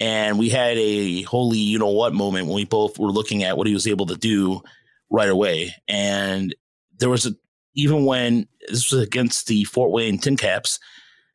[0.00, 3.56] And we had a holy, you know what moment when we both were looking at
[3.56, 4.60] what he was able to do
[5.08, 5.72] right away.
[5.86, 6.52] And
[6.98, 7.36] there was a,
[7.76, 10.80] even when this was against the Fort Wayne Tin Caps,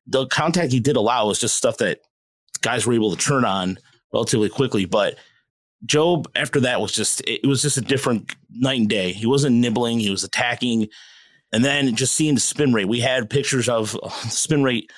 [0.06, 2.02] the contact he did allow was just stuff that
[2.60, 3.78] guys were able to turn on
[4.12, 4.84] relatively quickly.
[4.84, 5.15] But
[5.86, 9.13] Jobe after that, was just, it was just a different night and day.
[9.13, 10.89] He wasn't nibbling, he was attacking.
[11.52, 14.92] And then just seeing the spin rate, we had pictures of uh, the spin rate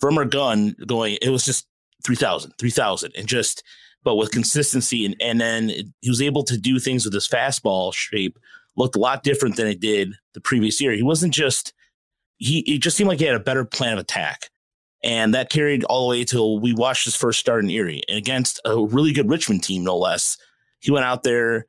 [0.00, 1.66] from our gun going, it was just
[2.04, 3.12] 3,000, 3,000.
[3.16, 3.62] And just,
[4.02, 5.06] but with consistency.
[5.06, 5.68] And, and then
[6.00, 8.38] he was able to do things with his fastball shape,
[8.76, 10.92] looked a lot different than it did the previous year.
[10.92, 11.72] He wasn't just,
[12.36, 14.50] he, it just seemed like he had a better plan of attack.
[15.04, 18.16] And that carried all the way till we watched his first start in Erie and
[18.16, 20.38] against a really good Richmond team, no less.
[20.80, 21.66] He went out there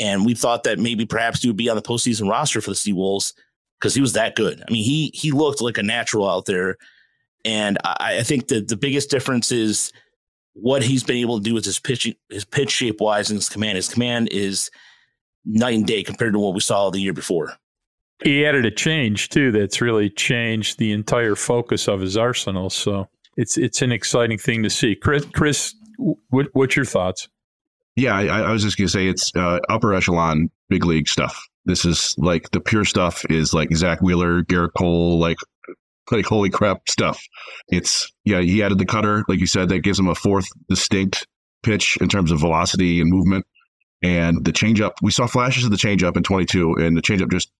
[0.00, 2.76] and we thought that maybe perhaps he would be on the postseason roster for the
[2.76, 3.34] Sea Wolves
[3.82, 4.62] because he was that good.
[4.66, 6.76] I mean, he he looked like a natural out there.
[7.44, 9.92] And I, I think that the biggest difference is
[10.52, 13.48] what he's been able to do with his pitch, his pitch shape wise and his
[13.48, 13.76] command.
[13.76, 14.70] His command is
[15.44, 17.54] night and day compared to what we saw the year before.
[18.22, 22.70] He added a change too that's really changed the entire focus of his arsenal.
[22.70, 24.94] So it's it's an exciting thing to see.
[24.94, 25.74] Chris, Chris,
[26.28, 27.28] what, what's your thoughts?
[27.96, 31.48] Yeah, I, I was just gonna say it's uh, upper echelon big league stuff.
[31.64, 35.38] This is like the pure stuff is like Zack Wheeler, Gerrit Cole, like
[36.10, 37.22] like holy crap stuff.
[37.68, 41.26] It's yeah, he added the cutter, like you said, that gives him a fourth distinct
[41.62, 43.46] pitch in terms of velocity and movement.
[44.02, 47.52] And the changeup, we saw flashes of the changeup in 22, and the changeup just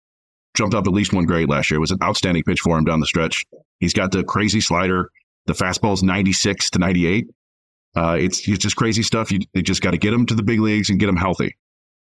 [0.54, 1.78] jumped up at least one grade last year.
[1.78, 3.46] It was an outstanding pitch for him down the stretch.
[3.78, 5.10] He's got the crazy slider.
[5.46, 7.28] The fastball is 96 to 98.
[7.94, 9.30] Uh, it's, it's just crazy stuff.
[9.30, 11.56] You, you just got to get him to the big leagues and get him healthy.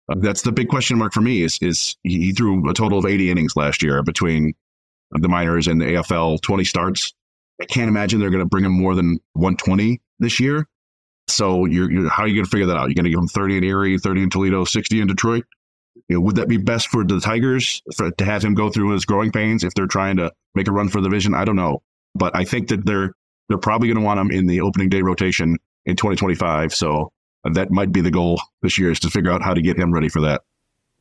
[0.07, 1.41] That's the big question mark for me.
[1.41, 4.53] Is is he threw a total of 80 innings last year between
[5.11, 7.13] the minors and the AFL, 20 starts.
[7.61, 10.67] I can't imagine they're going to bring him more than 120 this year.
[11.27, 12.87] So you're, you're how are you going to figure that out?
[12.87, 15.45] You're going to give him 30 in Erie, 30 in Toledo, 60 in Detroit.
[16.07, 18.91] You know, would that be best for the Tigers for, to have him go through
[18.91, 21.33] his growing pains if they're trying to make a run for the division?
[21.33, 21.81] I don't know,
[22.15, 23.13] but I think that they're
[23.49, 26.73] they're probably going to want him in the opening day rotation in 2025.
[26.73, 27.11] So
[27.55, 29.93] that might be the goal this year is to figure out how to get him
[29.93, 30.41] ready for that.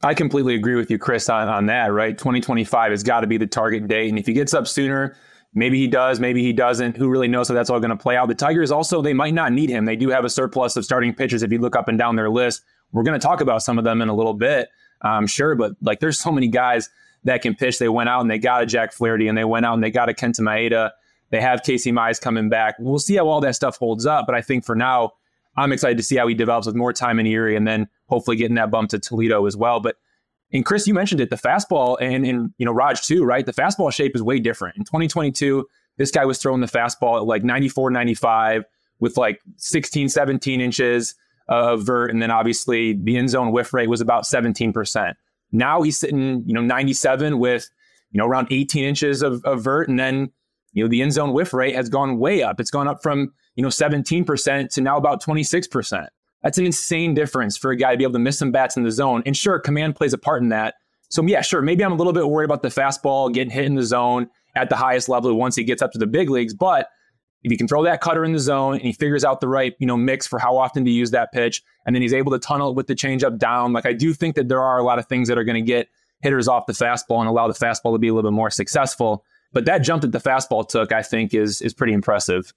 [0.03, 2.17] I completely agree with you, Chris, on, on that, right?
[2.17, 4.11] 2025 has got to be the target date.
[4.11, 5.17] And if he gets up sooner,
[5.55, 6.97] maybe he does, maybe he doesn't.
[6.97, 8.29] Who really knows how that's all going to play out?
[8.29, 9.87] The Tigers also, they might not need him.
[9.87, 12.29] They do have a surplus of starting pitchers if you look up and down their
[12.29, 12.63] list.
[12.93, 14.69] We're going to talk about some of them in a little bit,
[15.01, 15.55] I'm sure.
[15.55, 16.91] But like, there's so many guys
[17.25, 17.79] that can pitch.
[17.79, 19.91] They went out and they got a Jack Flaherty and they went out and they
[19.91, 20.91] got a Kenta Maeda.
[21.31, 22.77] They have Casey Mize coming back.
[22.79, 24.27] We'll see how all that stuff holds up.
[24.27, 25.13] But I think for now,
[25.57, 28.37] I'm excited to see how he develops with more time in Erie and then hopefully
[28.37, 29.81] getting that bump to Toledo as well.
[29.81, 29.97] But
[30.53, 33.45] and Chris, you mentioned it, the fastball and and you know Raj too, right?
[33.45, 34.77] The fastball shape is way different.
[34.77, 35.67] In 2022,
[35.97, 38.65] this guy was throwing the fastball at like 94, 95
[38.99, 41.15] with like 16, 17 inches
[41.49, 45.15] of vert, and then obviously the in zone whiff rate was about 17%.
[45.53, 47.69] Now he's sitting, you know, 97 with
[48.13, 50.31] you know around 18 inches of, of vert, and then
[50.77, 52.61] you know the in zone whiff rate has gone way up.
[52.61, 56.07] It's gone up from you know 17% to now about 26%.
[56.43, 58.83] That's an insane difference for a guy to be able to miss some bats in
[58.83, 59.23] the zone.
[59.25, 60.75] And sure, command plays a part in that.
[61.09, 63.75] So yeah, sure, maybe I'm a little bit worried about the fastball getting hit in
[63.75, 66.53] the zone at the highest level once he gets up to the big leagues.
[66.53, 66.89] But
[67.43, 69.75] if he can throw that cutter in the zone and he figures out the right,
[69.79, 72.39] you know, mix for how often to use that pitch, and then he's able to
[72.39, 74.99] tunnel it with the changeup down, like I do think that there are a lot
[74.99, 75.89] of things that are going to get
[76.21, 79.25] hitters off the fastball and allow the fastball to be a little bit more successful.
[79.57, 82.53] But that jump that the fastball took, I think, is is pretty impressive.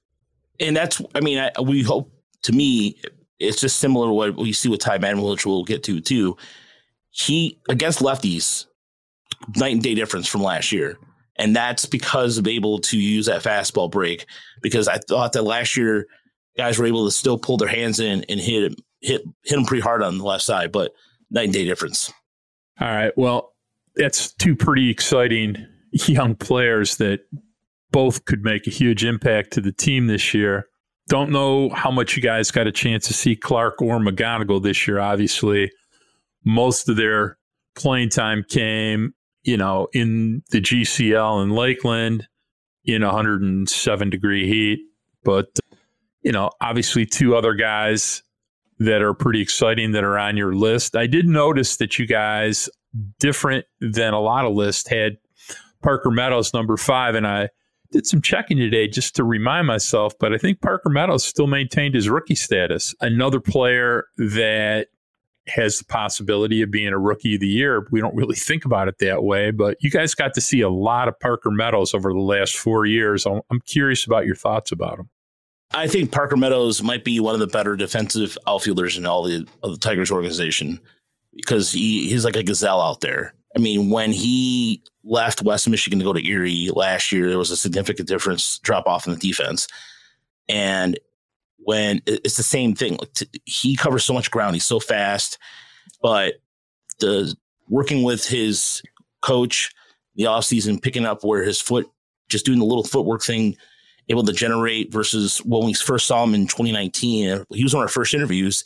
[0.60, 2.12] And that's, I mean, I, we hope
[2.44, 3.00] to me,
[3.40, 6.36] it's just similar to what we see with Ty Madden, which we'll get to too.
[7.10, 8.66] He against lefties,
[9.56, 10.98] night and day difference from last year.
[11.38, 14.26] And that's because of able to use that fastball break.
[14.62, 16.06] Because I thought that last year
[16.58, 19.84] guys were able to still pull their hands in and hit hit hit them pretty
[19.84, 20.92] hard on the left side, but
[21.32, 22.12] night and day difference.
[22.82, 23.14] All right.
[23.16, 23.54] Well,
[23.96, 25.66] that's two pretty exciting
[26.08, 27.22] young players that
[27.92, 30.68] both could make a huge impact to the team this year.
[31.08, 34.88] Don't know how much you guys got a chance to see Clark or McGonigle this
[34.88, 35.00] year.
[35.00, 35.72] Obviously,
[36.46, 37.38] most of their
[37.76, 42.28] playing time came, you know, in the GCL in Lakeland
[42.86, 44.80] in 107 degree heat.
[45.24, 45.48] But,
[46.22, 48.22] you know, obviously, two other guys
[48.78, 50.96] that are pretty exciting that are on your list.
[50.96, 52.70] I did notice that you guys,
[53.20, 55.18] different than a lot of lists, had
[55.82, 57.50] Parker Meadows number five, and I
[57.92, 61.96] did some checking today just to remind myself, but I think Parker Meadows still maintained
[61.96, 62.94] his rookie status.
[63.02, 64.88] Another player that
[65.48, 67.88] has the possibility of being a rookie of the year.
[67.92, 70.70] We don't really think about it that way, but you guys got to see a
[70.70, 73.26] lot of Parker Meadows over the last four years.
[73.26, 75.10] I'm curious about your thoughts about him.
[75.72, 79.48] I think Parker Meadows might be one of the better defensive outfielders in all the
[79.62, 80.80] the Tigers organization
[81.36, 83.34] because he, he's like a gazelle out there.
[83.56, 87.52] I mean, when he left West Michigan to go to Erie last year, there was
[87.52, 89.68] a significant difference drop off in the defense.
[90.48, 91.00] And
[91.58, 93.12] when it's the same thing, like
[93.46, 95.38] he covers so much ground, he's so fast,
[96.02, 96.36] but
[97.00, 97.36] the
[97.70, 98.82] working with his
[99.22, 99.72] coach
[100.20, 101.90] the offseason, picking up where his foot,
[102.28, 103.56] just doing the little footwork thing,
[104.10, 107.46] able to generate versus when we first saw him in 2019.
[107.52, 108.66] He was one of our first interviews,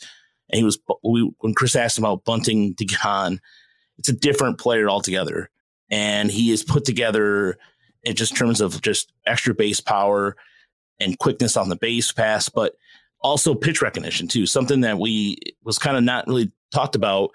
[0.50, 3.40] and he was we, when Chris asked him about bunting to get on
[3.98, 5.50] it's a different player altogether.
[5.90, 7.58] And he is put together
[8.02, 10.36] in just terms of just extra base power
[11.00, 12.74] and quickness on the base pass, but
[13.20, 14.46] also pitch recognition too.
[14.46, 17.30] Something that we was kind of not really talked about.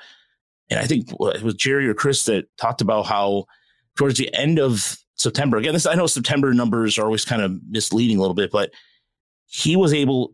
[0.70, 3.46] And I think uh, it was Jerry or Chris that talked about how
[3.98, 7.60] towards the end of September, again, this I know September numbers are always kind of
[7.68, 8.72] misleading a little bit, but
[9.48, 10.34] he was able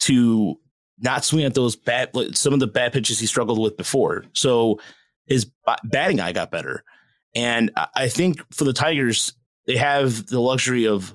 [0.00, 0.58] to
[1.00, 4.24] not swing at those bad some of the bad pitches he struggled with before.
[4.32, 4.80] So
[5.28, 5.50] his
[5.84, 6.84] batting eye got better.
[7.34, 9.34] And I think for the Tigers,
[9.66, 11.14] they have the luxury of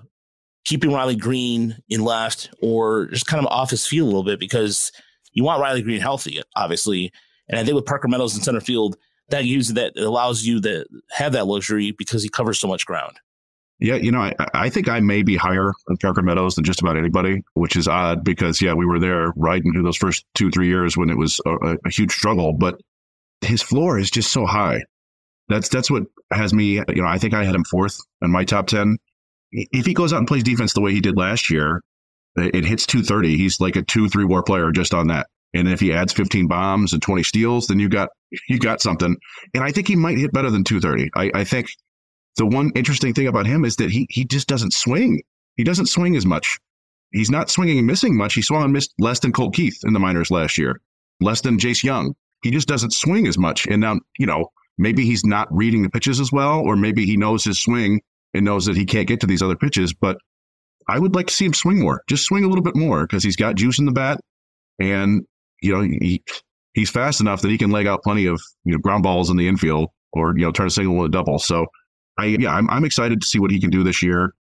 [0.65, 4.39] keeping Riley Greene in left or just kind of off his field a little bit
[4.39, 4.91] because
[5.33, 7.11] you want Riley Greene healthy, obviously.
[7.49, 8.95] And I think with Parker Meadows in center field,
[9.29, 13.19] that uses that allows you to have that luxury because he covers so much ground.
[13.79, 16.81] Yeah, you know, I, I think I may be higher on Parker Meadows than just
[16.81, 20.51] about anybody, which is odd because yeah, we were there right into those first two
[20.51, 22.53] three years when it was a, a huge struggle.
[22.53, 22.79] But
[23.45, 24.83] his floor is just so high.
[25.49, 26.75] That's that's what has me.
[26.75, 28.97] You know, I think I had him fourth in my top ten.
[29.51, 31.81] If he goes out and plays defense the way he did last year,
[32.35, 33.37] it hits 230.
[33.37, 35.27] He's like a two three war player just on that.
[35.53, 38.09] And if he adds 15 bombs and 20 steals, then you got
[38.49, 39.15] you got something.
[39.53, 41.11] And I think he might hit better than 230.
[41.15, 41.69] I, I think
[42.37, 45.21] the one interesting thing about him is that he he just doesn't swing.
[45.55, 46.57] He doesn't swing as much.
[47.11, 48.33] He's not swinging and missing much.
[48.33, 50.81] He swung and missed less than Colt Keith in the minors last year,
[51.21, 53.65] less than Jace Jung he just doesn't swing as much.
[53.67, 57.17] And now, you know, maybe he's not reading the pitches as well, or maybe he
[57.17, 58.01] knows his swing
[58.33, 59.93] and knows that he can't get to these other pitches.
[59.93, 60.17] But
[60.87, 63.23] I would like to see him swing more, just swing a little bit more because
[63.23, 64.19] he's got juice in the bat,
[64.79, 65.23] and
[65.61, 66.23] you know he
[66.73, 69.37] he's fast enough that he can leg out plenty of you know ground balls in
[69.37, 71.39] the infield or you know turn a single into a double.
[71.39, 71.67] So
[72.17, 74.33] I yeah I'm I'm excited to see what he can do this year.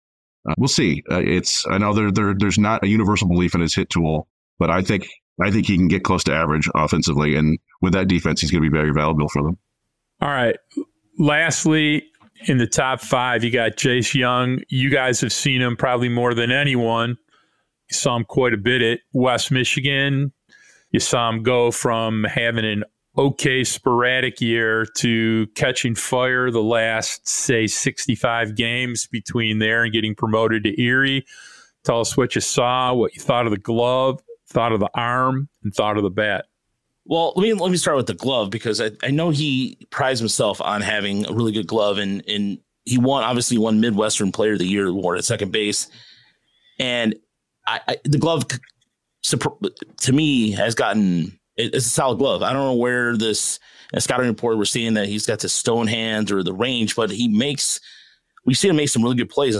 [0.48, 1.02] Uh, we'll see.
[1.10, 4.26] Uh, it's I know there there there's not a universal belief in his hit tool,
[4.58, 5.06] but I think
[5.40, 8.62] I think he can get close to average offensively, and with that defense, he's going
[8.62, 9.58] to be very valuable for them.
[10.20, 10.56] All right.
[11.18, 12.04] Lastly,
[12.46, 14.60] in the top five, you got Jace Jung.
[14.68, 17.16] You guys have seen him probably more than anyone.
[17.90, 20.32] You saw him quite a bit at West Michigan.
[20.90, 22.84] You saw him go from having an
[23.16, 30.14] okay sporadic year to catching fire the last, say, 65 games between there and getting
[30.14, 31.26] promoted to Erie.
[31.84, 35.48] Tell us what you saw, what you thought of the glove, thought of the arm,
[35.62, 36.46] and thought of the bat.
[37.04, 40.20] Well, let me let me start with the glove because I, I know he prides
[40.20, 44.52] himself on having a really good glove and and he won obviously won Midwestern Player
[44.52, 45.88] of the Year award at second base,
[46.78, 47.14] and
[47.66, 48.44] I, I the glove
[49.22, 52.42] to me has gotten it's a solid glove.
[52.42, 53.58] I don't know where this
[53.94, 57.10] uh, scouting report we're seeing that he's got the stone hands or the range, but
[57.10, 57.80] he makes
[58.44, 59.56] we see him make some really good plays.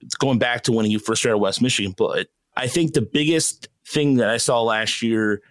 [0.00, 3.68] It's going back to when he first started West Michigan, but I think the biggest
[3.86, 5.42] thing that I saw last year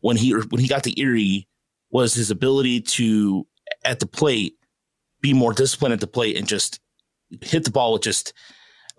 [0.00, 1.46] when he when he got to Erie
[1.90, 3.46] was his ability to
[3.84, 4.54] at the plate
[5.20, 6.80] be more disciplined at the plate and just
[7.42, 8.32] hit the ball with just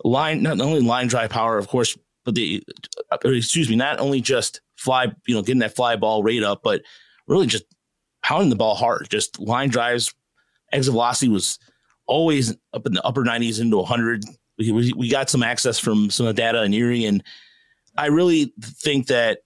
[0.04, 2.62] line not only line drive power of course but the
[3.24, 6.82] excuse me not only just fly you know getting that fly ball rate up but
[7.26, 7.64] really just
[8.22, 9.08] pounding the ball hard.
[9.08, 10.12] Just line drives
[10.72, 11.58] exit velocity was
[12.06, 14.22] always up in the upper 90s into 100
[14.58, 17.22] we, we, we got some access from some of the data in Erie and
[17.98, 19.40] I really think that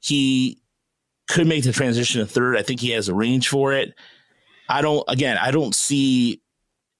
[0.00, 0.60] he
[1.28, 2.56] could make the transition to third.
[2.56, 3.94] I think he has a range for it.
[4.68, 6.42] I don't again, I don't see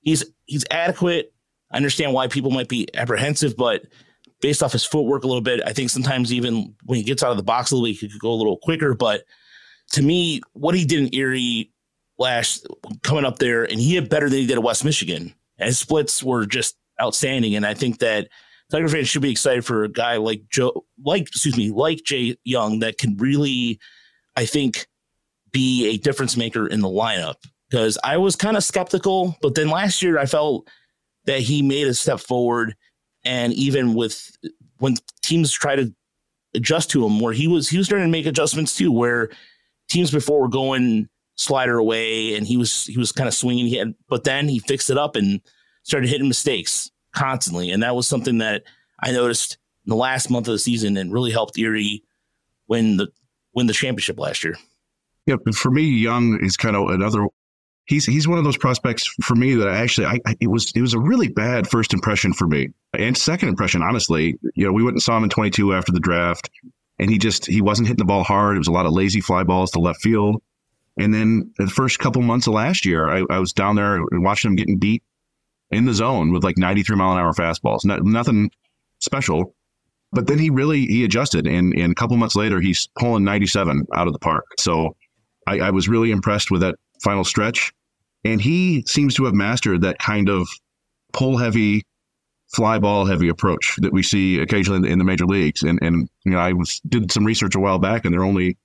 [0.03, 1.33] he's he's adequate
[1.71, 3.83] I understand why people might be apprehensive, but
[4.41, 7.31] based off his footwork a little bit, I think sometimes even when he gets out
[7.31, 8.95] of the box a little bit, he could go a little quicker.
[8.95, 9.25] But
[9.93, 11.73] to me, what he did in Erie
[12.19, 12.67] last
[13.03, 15.35] coming up there, and he had better than he did at West Michigan.
[15.59, 17.55] And his splits were just outstanding.
[17.55, 18.29] And I think that
[18.71, 22.37] Tiger fans should be excited for a guy like Joe, like excuse me, like Jay
[22.45, 23.79] Young that can really,
[24.37, 24.87] I think,
[25.53, 27.37] be a difference maker in the lineup.
[27.71, 30.69] Because I was kind of skeptical, but then last year I felt
[31.25, 32.75] that he made a step forward,
[33.25, 34.31] and even with
[34.79, 35.93] when teams try to
[36.55, 39.31] adjust to him, where he was he was starting to make adjustments too, where
[39.89, 43.77] teams before were going slider away and he was he was kind of swinging, he
[43.77, 45.41] had, but then he fixed it up and
[45.85, 47.71] started hitting mistakes constantly.
[47.71, 48.63] And that was something that
[49.01, 52.05] I noticed in the last month of the season and really helped Erie
[52.69, 53.09] win the
[53.55, 54.57] win the championship last year.
[55.27, 57.27] Yeah, for me, Jung is kind of another.
[57.87, 60.73] He's he's one of those prospects for me that I actually I, I, it was
[60.75, 64.39] it was a really bad first impression for me and second impression honestly.
[64.55, 66.51] You know, we went and saw him in 22 after the draft,
[66.99, 68.57] and he just he wasn't hitting the ball hard.
[68.57, 70.43] It was a lot of lazy fly balls to left field.
[70.99, 74.51] And then the first couple months of last year, I, I was down there watching
[74.51, 75.03] him getting beat
[75.71, 77.85] in the zone with like 93 mile an hour fastballs.
[77.85, 78.51] No, nothing
[79.01, 79.55] special.
[80.13, 83.87] But then he really he adjusted, and, and a couple months later, he's pulling 97
[83.95, 84.45] out of the park.
[84.59, 84.97] So
[85.47, 87.73] I, I was really impressed with that final stretch.
[88.25, 90.49] And he seems to have mastered that kind of
[91.13, 91.83] pull heavy,
[92.53, 95.63] fly ball heavy approach that we see occasionally in the, in the major leagues.
[95.63, 98.27] And and you know, I was did some research a while back, and there are
[98.27, 98.57] only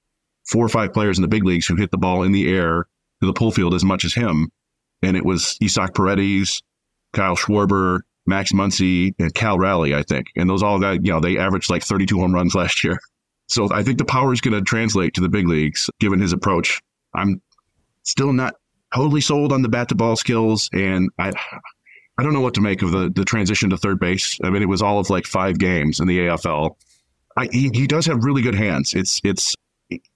[0.46, 2.86] four or five players in the big leagues who hit the ball in the air
[3.22, 4.50] to the pull field as much as him.
[5.02, 6.64] And it was Isaac Paredes,
[7.14, 10.28] Kyle Schwarber, Max Muncy, and Cal Raleigh, I think.
[10.36, 13.00] And those all got, you know, they averaged like 32 home runs last year.
[13.48, 16.34] So I think the power is going to translate to the big leagues given his
[16.34, 16.82] approach.
[17.14, 17.42] I'm
[18.04, 18.56] still not
[18.96, 20.70] totally sold on the bat to ball skills.
[20.74, 21.32] And I,
[22.18, 24.40] I don't know what to make of the, the transition to third base.
[24.44, 26.76] I mean, it was all of like five games in the AFL.
[27.36, 28.94] I, he, he does have really good hands.
[28.94, 29.56] It's, it's,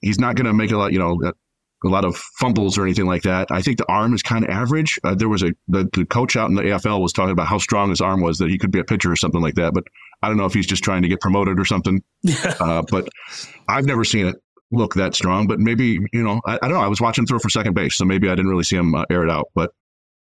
[0.02, 1.34] he's not going to make a lot, you know,
[1.84, 3.52] a lot of fumbles or anything like that.
[3.52, 5.00] I think the arm is kind of average.
[5.04, 7.60] Uh, there was a the, the, coach out in the AFL was talking about how
[7.60, 9.74] strong his arm was that he could be a pitcher or something like that.
[9.74, 9.84] But
[10.24, 12.02] I don't know if he's just trying to get promoted or something.
[12.60, 13.08] uh, but
[13.68, 14.36] I've never seen it
[14.72, 15.48] look that strong.
[15.48, 16.82] But maybe you know, I, I don't know.
[16.84, 19.06] I was watching throw for second base, so maybe I didn't really see him uh,
[19.10, 19.50] air it out.
[19.54, 19.72] But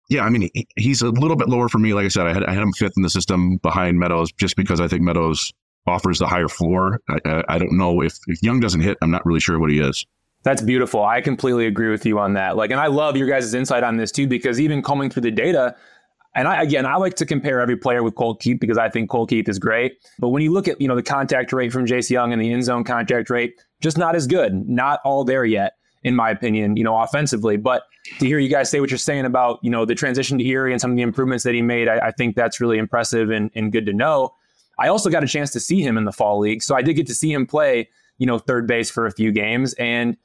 [0.08, 1.94] yeah, I mean, he, he's a little bit lower for me.
[1.94, 4.56] Like I said, I had, I had him fifth in the system behind Meadows just
[4.56, 5.52] because I think Meadows
[5.86, 7.00] offers the higher floor.
[7.08, 9.70] I, I, I don't know if, if Jung doesn't hit, I'm not really sure what
[9.70, 10.04] he is.
[10.46, 11.04] That's beautiful.
[11.04, 12.56] I completely agree with you on that.
[12.56, 15.32] Like, and I love your guys' insight on this too, because even coming through the
[15.32, 15.74] data,
[16.36, 19.10] and I, again, I like to compare every player with Colt Keith because I think
[19.10, 19.98] Colt Keith is great.
[20.20, 22.52] But when you look at, you know, the contact rate from Jace Jung and the
[22.52, 24.68] in zone contact rate, just not as good.
[24.68, 27.56] Not all there yet, in my opinion, you know, offensively.
[27.56, 27.82] But
[28.20, 30.70] to hear you guys say what you're saying about, you know, the transition to Erie
[30.70, 33.50] and some of the improvements that he made, I, I think that's really impressive and,
[33.56, 34.32] and good to know.
[34.78, 36.62] I also got a chance to see him in the fall league.
[36.62, 37.88] So I did get to see him play,
[38.18, 39.72] you know, third base for a few games.
[39.72, 40.16] And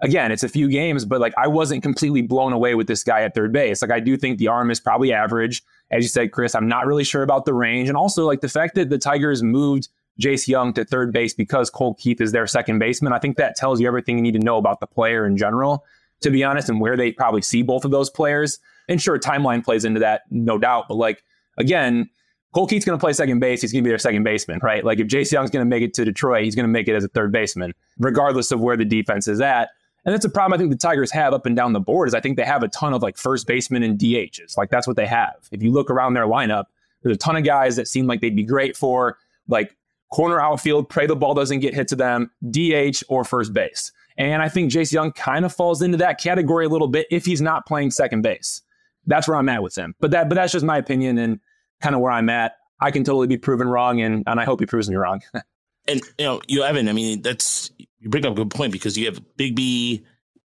[0.00, 3.22] again, it's a few games, but like I wasn't completely blown away with this guy
[3.22, 3.82] at third base.
[3.82, 5.62] Like I do think the arm is probably average.
[5.90, 7.88] As you said, Chris, I'm not really sure about the range.
[7.88, 9.88] And also like the fact that the Tigers moved
[10.20, 13.12] Jace Jung to third base because Colt Keith is their second baseman.
[13.12, 15.84] I think that tells you everything you need to know about the player in general,
[16.22, 18.58] to be honest, and where they probably see both of those players.
[18.88, 20.86] And sure, timeline plays into that, no doubt.
[20.88, 21.22] But like,
[21.58, 22.08] again,
[22.54, 23.60] Colt Keith's going to play second base.
[23.60, 24.82] He's going to be their second baseman, right?
[24.84, 26.94] Like if Jace Jung's going to make it to Detroit, he's going to make it
[26.94, 29.68] as a third baseman, regardless of where the defense is at.
[30.06, 32.14] And that's a problem I think the Tigers have up and down the board is
[32.14, 34.56] I think they have a ton of like first basemen and DHs.
[34.56, 35.34] Like that's what they have.
[35.50, 36.66] If you look around their lineup,
[37.02, 39.76] there's a ton of guys that seem like they'd be great for like
[40.12, 43.90] corner outfield, pray the ball doesn't get hit to them, DH or first base.
[44.16, 47.26] And I think Jace Jung kind of falls into that category a little bit if
[47.26, 48.62] he's not playing second base.
[49.06, 49.94] That's where I'm at with him.
[50.00, 51.40] But that but that's just my opinion and
[51.80, 52.56] kind of where I'm at.
[52.80, 55.22] I can totally be proven wrong, and, and I hope he proves me wrong.
[55.88, 57.70] and you know, you Evan, I mean, that's
[58.06, 60.04] you bring up a good point because you have Bigbie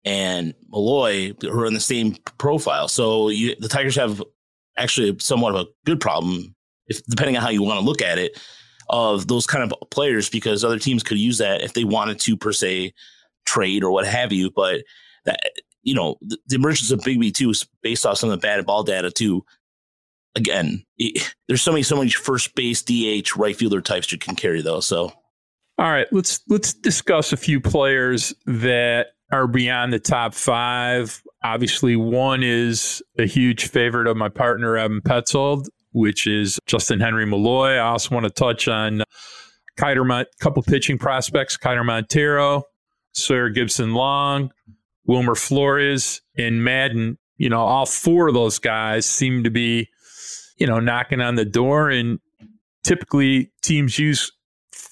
[0.05, 2.87] and Malloy who are in the same profile.
[2.87, 4.21] So you, the Tigers have
[4.77, 6.53] actually somewhat of a good problem,
[6.85, 8.39] if depending on how you want to look at it,
[8.89, 12.37] of those kind of players because other teams could use that if they wanted to
[12.37, 12.93] per se
[13.47, 14.51] trade or what have you.
[14.51, 14.83] But
[15.25, 15.39] that
[15.81, 18.63] you know, the, the emergence of Bigbie too is based off some of the bad
[18.67, 19.43] ball data too
[20.35, 24.35] again, it, there's so many, so many first base, DH, right fielder types you can
[24.35, 24.79] carry though.
[24.79, 25.11] So,
[25.77, 31.21] all right, let's let's discuss a few players that are beyond the top five.
[31.43, 37.25] Obviously, one is a huge favorite of my partner Evan Petzold, which is Justin Henry
[37.25, 37.75] Malloy.
[37.75, 39.03] I also want to touch on
[39.77, 42.63] Keider, a couple pitching prospects: Keider Montero,
[43.11, 44.51] Sawyer Gipson-Long,
[45.05, 47.17] Wilmer Flores, and Madden.
[47.37, 49.89] You know, all four of those guys seem to be
[50.57, 51.89] you know, knocking on the door.
[51.89, 52.19] And
[52.83, 54.31] typically teams use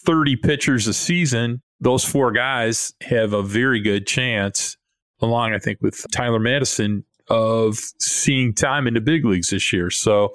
[0.05, 1.61] 30 pitchers a season.
[1.79, 4.77] Those four guys have a very good chance,
[5.21, 9.89] along, I think, with Tyler Mattison, of seeing time in the big leagues this year.
[9.89, 10.33] So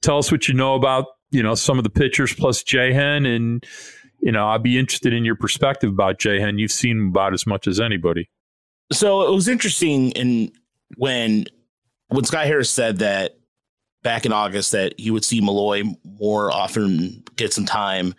[0.00, 3.26] tell us what you know about, you know, some of the pitchers plus Jahan.
[3.26, 3.64] And,
[4.20, 6.58] you know, I'd be interested in your perspective about Jahan.
[6.58, 8.30] You've seen him about as much as anybody.
[8.92, 10.52] So it was interesting in
[10.96, 11.46] when
[12.08, 13.36] when Scott Harris said that
[14.02, 18.14] back in August that he would see Malloy more often get some time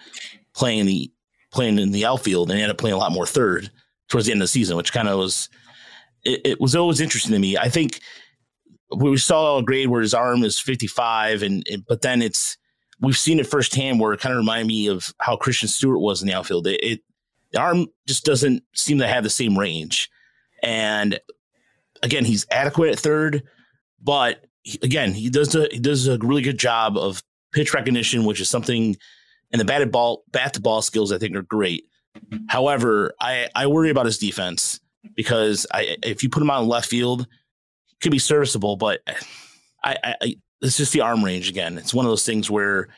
[0.55, 1.11] playing the
[1.51, 3.69] playing in the outfield and ended up playing a lot more third
[4.09, 5.49] towards the end of the season, which kind of was
[6.23, 7.57] it, it, was always interesting to me.
[7.57, 7.99] I think
[8.95, 12.57] we saw a grade where his arm is 55 and, and but then it's
[12.99, 16.21] we've seen it firsthand where it kind of reminded me of how Christin Stewart was
[16.21, 16.67] in the outfield.
[16.67, 17.01] It, it
[17.51, 20.09] the arm just doesn't seem to have the same range.
[20.63, 21.19] And
[22.03, 23.43] again, he's adequate at third,
[24.01, 28.25] but he, again, he does a, he does a really good job of pitch recognition,
[28.25, 28.95] which is something,
[29.51, 31.85] and the batted ball, bat to ball skills, I think, are great.
[32.47, 34.79] However, I I worry about his defense
[35.15, 37.27] because I if you put him on left field,
[37.87, 39.01] he could be serviceable, but
[39.83, 41.77] I, I it's just the arm range again.
[41.77, 42.89] It's one of those things where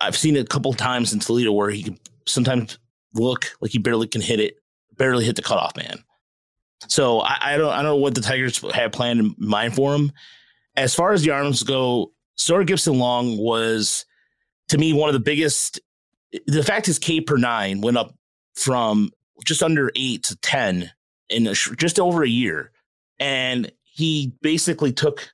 [0.00, 2.78] I've seen it a couple times in Toledo where he can sometimes
[3.14, 4.56] look like he barely can hit it,
[4.96, 6.02] barely hit the cutoff man.
[6.88, 9.94] So I, I don't I don't know what the Tigers have planned in mind for
[9.94, 10.12] him.
[10.76, 14.06] As far as the arms go, Sawyer Gipson-Long was
[14.72, 15.80] to me one of the biggest.
[16.46, 18.14] The fact is K per nine went up
[18.54, 19.10] from
[19.44, 20.90] just under eight to ten
[21.28, 22.72] in a, just over a year,
[23.20, 25.30] and he basically took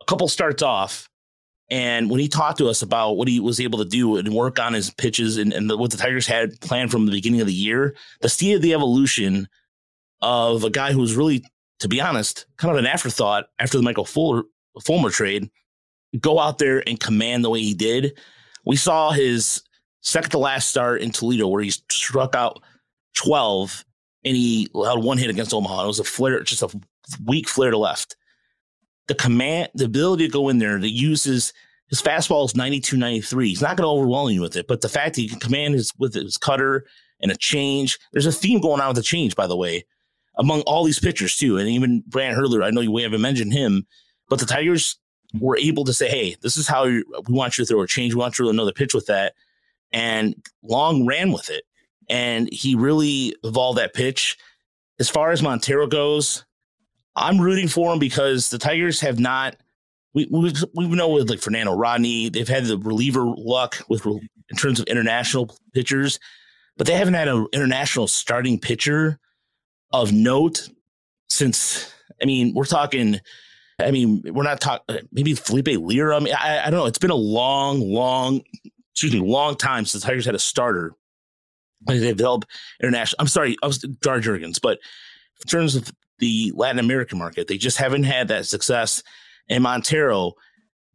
[0.00, 1.08] a couple starts off.
[1.70, 4.58] And when he talked to us about what he was able to do and work
[4.58, 7.46] on his pitches and, and the, what the Tigers had planned from the beginning of
[7.46, 9.48] the year, the speed of the evolution
[10.20, 11.44] of a guy who was really,
[11.80, 15.50] to be honest, kind of an afterthought after the Michael Fulmer trade,
[16.18, 18.18] go out there and command the way he did.
[18.64, 19.62] We saw his
[20.00, 22.62] second to last start in Toledo where he struck out
[23.16, 23.84] 12
[24.24, 25.84] and he had one hit against Omaha.
[25.84, 26.80] It was a flare, just a
[27.24, 28.16] weak flare to left.
[29.08, 31.52] The command, the ability to go in there to use his,
[31.92, 33.48] fastball is 92, 93.
[33.48, 35.74] He's not going to overwhelm you with it, but the fact that he can command
[35.74, 36.86] his with his cutter
[37.20, 37.98] and a change.
[38.12, 39.84] There's a theme going on with the change, by the way
[40.36, 41.58] among all these pitchers too.
[41.58, 43.86] And even Brant Hurter, I know you we haven't mentioned him,
[44.28, 44.98] but the Tigers
[45.38, 48.14] were able to say, "Hey, this is how we want you to throw a change.
[48.14, 49.34] We want you to know the pitch with that."
[49.92, 51.64] And Long ran with it,
[52.08, 54.36] and he really evolved that pitch.
[54.98, 56.44] As far as Montero goes,
[57.16, 59.56] I'm rooting for him because the Tigers have not.
[60.14, 64.56] We we, we know with like Fernando Rodney, they've had the reliever luck with in
[64.56, 66.18] terms of international pitchers,
[66.76, 69.18] but they haven't had an international starting pitcher
[69.92, 70.68] of note
[71.28, 73.20] since I mean we're talking
[73.78, 76.86] I mean we're not talking uh, maybe Felipe Lira I mean I, I, don't know
[76.86, 78.42] it's been a long long
[78.92, 80.94] excuse me long time since the Tigers had a starter
[81.86, 82.48] they've developed
[82.82, 84.78] international I'm sorry I was Jair Jurrjens but
[85.42, 89.02] in terms of the Latin American market they just haven't had that success
[89.48, 90.32] and Montero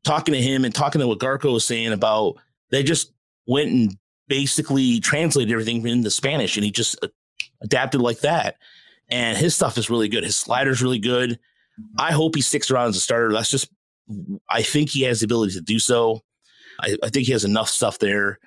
[0.04, 2.36] talking to him and talking to what Garko was saying about
[2.70, 3.14] they just
[3.48, 3.98] went and
[4.28, 7.08] basically translated everything into Spanish and he just uh,
[7.62, 8.56] adapted like that
[9.10, 10.24] and his stuff is really good.
[10.24, 11.40] His slider's really good.
[11.98, 13.32] I hope he sticks around as a starter.
[13.34, 13.70] That's just,
[14.50, 16.24] I think he has the ability to do so.
[16.80, 18.40] I, I think he has enough stuff there,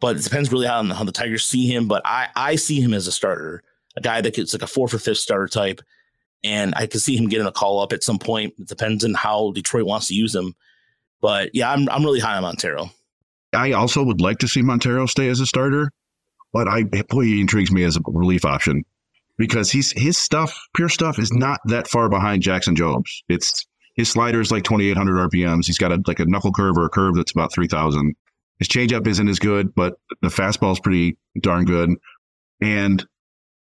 [0.00, 1.88] but it depends really on how the Tigers see him.
[1.88, 3.62] But I, I see him as a starter,
[3.96, 5.80] a guy that gets like a fourth or fifth starter type.
[6.44, 8.54] And I could see him getting a call up at some point.
[8.58, 10.54] It depends on how Detroit wants to use him.
[11.20, 12.90] But yeah, I'm, I'm really high on Montero.
[13.54, 15.92] I also would like to see Montero stay as a starter,
[16.52, 18.82] but I boy, he intrigues me as a relief option
[19.38, 23.22] because he's his stuff, pure stuff, is not that far behind Jackson Jobe's.
[23.28, 25.66] It's his slider is like 2,800 RPMs.
[25.66, 28.14] He's got a, like a knuckle curve or a curve that's about 3,000.
[28.58, 31.90] His changeup isn't as good, but the fastball is pretty darn good.
[32.60, 33.04] And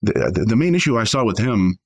[0.02, 1.78] the, the main issue I saw with him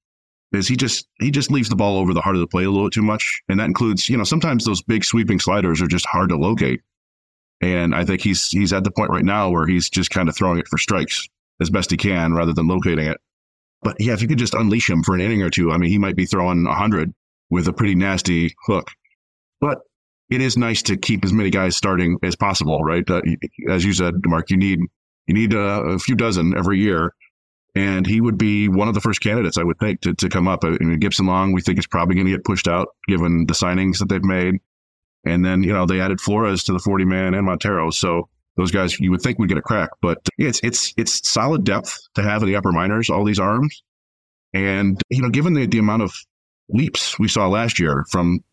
[0.52, 2.72] is he just he just leaves the ball over the heart of the plate a
[2.72, 6.06] little too much, and that includes you know sometimes those big sweeping sliders are just
[6.06, 6.82] hard to locate.
[7.62, 10.36] And I think he's he's at the point right now where he's just kind of
[10.36, 11.28] throwing it for strikes
[11.62, 13.18] as best he can rather than locating it.
[13.82, 15.90] But yeah, if you could just unleash him for an inning or two, I mean,
[15.90, 17.14] he might be throwing 100
[17.50, 18.90] with a pretty nasty hook.
[19.62, 19.80] But
[20.30, 23.10] it is nice to keep as many guys starting as possible, right?
[23.10, 23.22] Uh,
[23.70, 24.80] as you said, Mark, you need
[25.28, 27.14] you need uh, a few dozen every year,
[27.76, 30.48] and he would be one of the first candidates, I would think, to, to come
[30.48, 30.64] up.
[30.64, 34.00] I mean, Gipson-Long, we think is probably going to get pushed out given the signings
[34.00, 34.56] that they've made,
[35.26, 38.30] and then you know they added Flores to the 40 man and Montero, so
[38.60, 39.90] those guys you would think would get a crack.
[40.02, 43.82] But it's it's it's solid depth to have in the upper minors, all these arms.
[44.54, 46.14] And, you know, given the, the amount of
[46.70, 48.44] leaps we saw last year from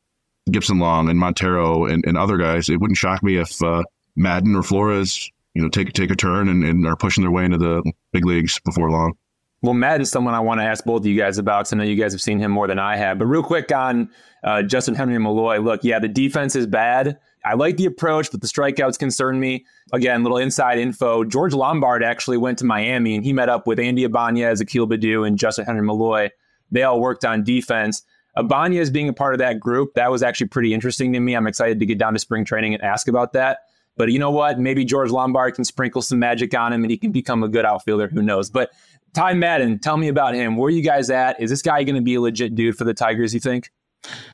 [0.50, 3.82] Gipson-Long and Montero and, and other guys, it wouldn't shock me if uh,
[4.14, 7.44] Madden or Flores, you know, take take a turn and, and are pushing their way
[7.44, 7.82] into the
[8.12, 9.14] big leagues before long.
[9.62, 11.96] Well, Madden's someone I want to ask both of you guys about I know you
[11.96, 13.18] guys have seen him more than I have.
[13.18, 14.10] But real quick on
[14.44, 15.58] uh, Justin Henry Malloy.
[15.60, 17.18] Look, yeah, the defense is bad.
[17.46, 19.64] I like the approach, but the strikeouts concern me.
[19.92, 21.22] Again, little inside info.
[21.22, 25.24] George Lombard actually went to Miami and he met up with Andy Ibanez, Akil Baddoo,
[25.24, 26.28] and Justin Henry Malloy.
[26.72, 28.02] They all worked on defense.
[28.36, 31.34] Ibanez being a part of that group, that was actually pretty interesting to me.
[31.34, 33.60] I'm excited to get down to spring training and ask about that.
[33.96, 34.58] But you know what?
[34.58, 37.64] Maybe George Lombard can sprinkle some magic on him and he can become a good
[37.64, 38.08] outfielder.
[38.08, 38.50] Who knows?
[38.50, 38.72] But
[39.14, 40.56] Ty Madden, tell me about him.
[40.56, 41.40] Where are you guys at?
[41.40, 43.70] Is this guy going to be a legit dude for the Tigers, you think?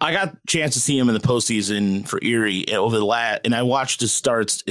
[0.01, 3.43] I got a chance to see him in the postseason for Erie over the last,
[3.45, 4.63] and I watched his starts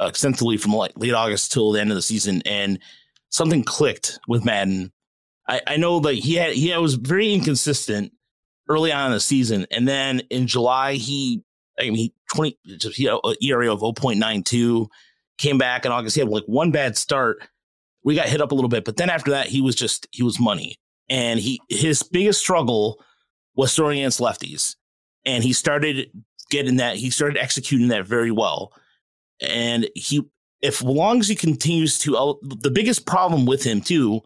[0.00, 2.78] extensively from like late August till the end of the season, and
[3.30, 4.92] something clicked with Madden.
[5.48, 8.12] I, I know like he had he was very inconsistent
[8.68, 11.42] early on in the season, and then in July he
[11.78, 14.88] I mean he twenty he had an ERA of 0.92,
[15.38, 17.38] came back in August he had like one bad start.
[18.04, 20.22] We got hit up a little bit, but then after that he was just he
[20.22, 20.76] was money,
[21.08, 23.02] and he his biggest struggle
[23.56, 24.76] was throwing against lefties.
[25.24, 26.10] And he started
[26.50, 28.72] getting that, he started executing that very well.
[29.40, 30.22] And he,
[30.62, 34.20] if long as he continues to, uh, the biggest problem with him too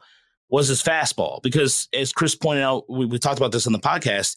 [0.49, 1.41] was his fastball.
[1.43, 4.37] Because as Chris pointed out, we, we talked about this on the podcast,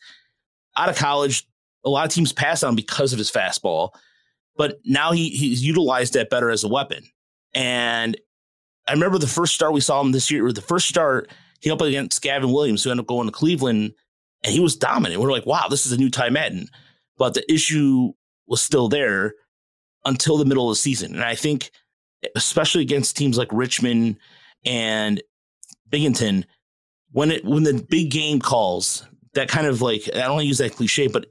[0.78, 1.46] out of college,
[1.84, 3.90] a lot of teams pass on because of his fastball.
[4.56, 7.04] But now he, he's utilized that better as a weapon.
[7.54, 8.16] And
[8.88, 11.30] I remember the first start we saw him this year, the first start
[11.60, 13.94] he up against Gavin Williams, who ended up going to Cleveland
[14.44, 15.22] and he was dominant.
[15.22, 16.68] We are like, wow, this is a new Ty Madden.
[17.18, 18.14] But the issue
[18.48, 19.36] was still there
[20.06, 21.14] until the middle of the season.
[21.14, 21.72] And I think,
[22.36, 24.18] especially against teams like Richmond
[24.66, 25.22] and
[25.90, 26.46] Binghamton,
[27.12, 30.76] when it when the big game calls, that kind of like I don't use that
[30.76, 31.28] cliche, but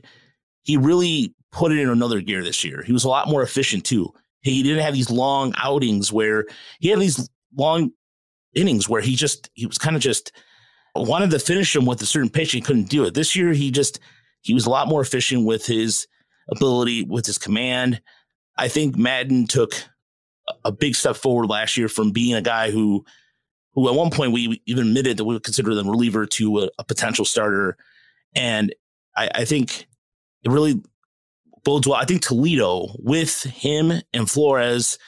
[0.63, 2.83] he really put it in another gear this year.
[2.83, 4.13] He was a lot more efficient too.
[4.41, 6.47] He didn't have these long outings where
[6.81, 7.91] he had these long
[8.55, 10.33] innings where he just he was kind of just
[10.95, 13.15] wanted to finish him with a certain pitch He couldn't do it.
[13.15, 13.99] This year, he just
[14.43, 16.07] he was a lot more efficient with his
[16.51, 18.01] ability, with his command.
[18.59, 19.73] I think Madden took
[20.65, 23.05] a big step forward last year from being a guy who,
[23.75, 26.71] who at one point we even admitted that we would consider them reliever to a,
[26.79, 27.77] a potential starter,
[28.35, 28.75] and
[29.17, 29.87] I, I think
[30.43, 30.83] it really
[31.65, 31.99] bodes well.
[31.99, 34.99] I think Toledo with him and Flores,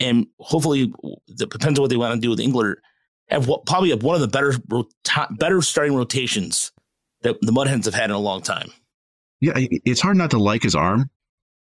[0.00, 0.92] and hopefully,
[1.36, 2.76] depends on what they want to do with Englert
[3.30, 4.54] have probably have one of the better
[5.30, 6.72] better starting rotations
[7.22, 8.70] that the Mudhens have had in a long time.
[9.40, 11.10] Yeah, it's hard not to like his arm.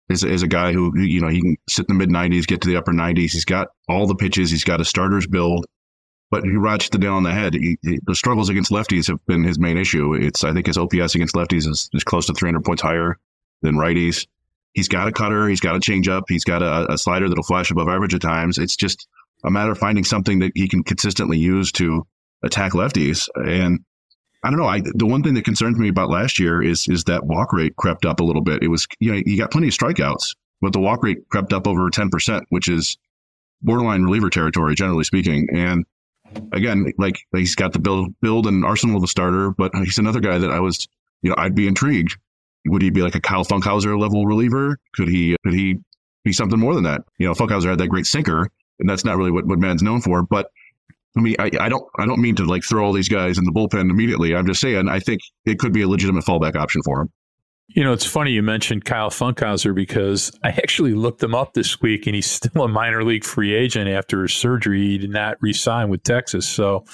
[0.08, 2.60] As, as a guy who you know he can sit in the mid 90s, get
[2.60, 3.32] to the upper 90s.
[3.32, 4.50] He's got all the pitches.
[4.50, 5.66] He's got a starter's build,
[6.30, 7.54] but he rides the nail on the head.
[7.54, 10.14] He, he, the struggles against lefties have been his main issue.
[10.14, 13.18] It's I think his OPS against lefties is, is close to 300 points higher
[13.62, 14.28] than righties.
[14.74, 15.48] He's got a cutter.
[15.48, 16.24] He's got a changeup.
[16.28, 18.58] He's got a, a slider that'll flash above average at times.
[18.58, 19.08] It's just
[19.46, 22.06] a matter of finding something that he can consistently use to
[22.42, 23.28] attack lefties.
[23.36, 23.80] And
[24.42, 24.66] I don't know.
[24.66, 27.76] I the one thing that concerns me about last year is is that walk rate
[27.76, 28.62] crept up a little bit.
[28.62, 31.66] It was you know he got plenty of strikeouts, but the walk rate crept up
[31.66, 32.98] over ten percent, which is
[33.62, 35.48] borderline reliever territory, generally speaking.
[35.52, 35.84] And
[36.52, 40.20] again, like he's got the build build and arsenal of the starter, but he's another
[40.20, 40.86] guy that I was
[41.22, 42.18] you know I'd be intrigued.
[42.66, 44.78] Would he be like a Kyle Funkhouser level reliever?
[44.94, 45.76] Could he could he
[46.24, 47.02] be something more than that?
[47.18, 50.00] You know, Funkhouser had that great sinker, and that's not really what, what Man's known
[50.00, 50.22] for.
[50.22, 50.50] But
[51.16, 53.44] I mean, I, I don't I don't mean to like throw all these guys in
[53.44, 54.34] the bullpen immediately.
[54.34, 57.12] I'm just saying I think it could be a legitimate fallback option for him.
[57.68, 61.80] You know, it's funny you mentioned Kyle Funkhouser because I actually looked him up this
[61.80, 64.82] week and he's still a minor league free agent after his surgery.
[64.82, 66.48] He did not re-sign with Texas.
[66.48, 66.84] So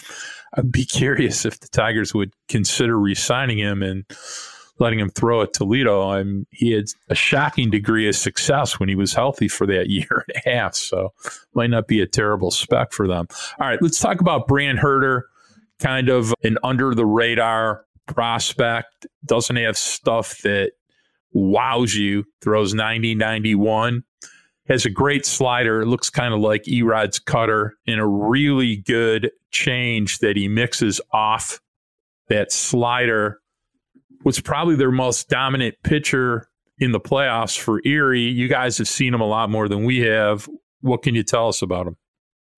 [0.54, 4.04] I'd be curious if the Tigers would consider re-signing him and
[4.78, 6.10] letting him throw at Toledo.
[6.10, 10.24] I'm, he had a shocking degree of success when he was healthy for that year
[10.26, 10.74] and a half.
[10.74, 11.12] So
[11.54, 13.26] might not be a terrible spec for them.
[13.58, 15.22] All right, let's talk about Brant Hurter,
[15.78, 19.06] kind of an under the radar prospect.
[19.24, 20.72] Doesn't have stuff that
[21.32, 24.04] wows you, throws 90, 91.
[24.68, 30.18] Has a great slider, looks kind of like Erod's cutter, and a really good change
[30.18, 31.60] that he mixes off
[32.28, 33.41] that slider
[34.24, 36.48] was probably their most dominant pitcher
[36.78, 38.22] in the playoffs for Erie.
[38.22, 40.48] You guys have seen him a lot more than we have.
[40.80, 41.96] What can you tell us about him?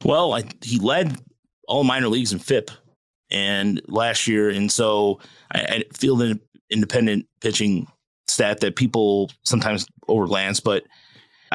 [0.04, 1.18] Well, I, he led
[1.68, 2.70] all minor leagues in FIP
[3.30, 5.20] and last year, and so
[5.52, 6.40] I, I feel the
[6.70, 7.86] independent pitching
[8.26, 10.60] stat that people sometimes overglance.
[10.60, 10.84] But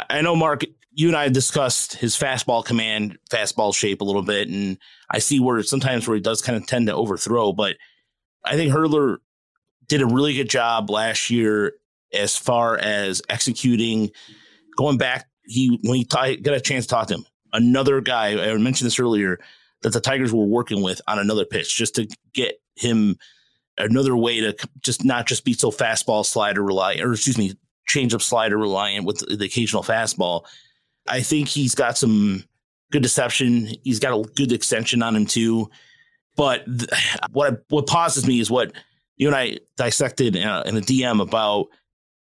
[0.09, 4.21] I know Mark, you and I have discussed his fastball command, fastball shape a little
[4.21, 4.77] bit, and
[5.09, 7.53] I see where sometimes where he does kind of tend to overthrow.
[7.53, 7.77] But
[8.43, 9.19] I think Hurter
[9.89, 11.73] did a really good job last year
[12.13, 14.11] as far as executing,
[14.77, 15.27] going back.
[15.43, 18.85] He when he t- got a chance to talk to him, another guy I mentioned
[18.85, 19.39] this earlier
[19.81, 23.17] that the Tigers were working with on another pitch just to get him
[23.77, 27.55] another way to just not just be so fastball slider reliant, or excuse me,
[27.87, 30.45] change up slider reliant with the occasional fastball.
[31.07, 32.43] I think he's got some
[32.91, 33.69] good deception.
[33.83, 35.69] He's got a good extension on him too.
[36.35, 36.89] But th-
[37.31, 38.73] what what pauses me is what
[39.19, 41.67] you and I dissected uh, in a, in a DM about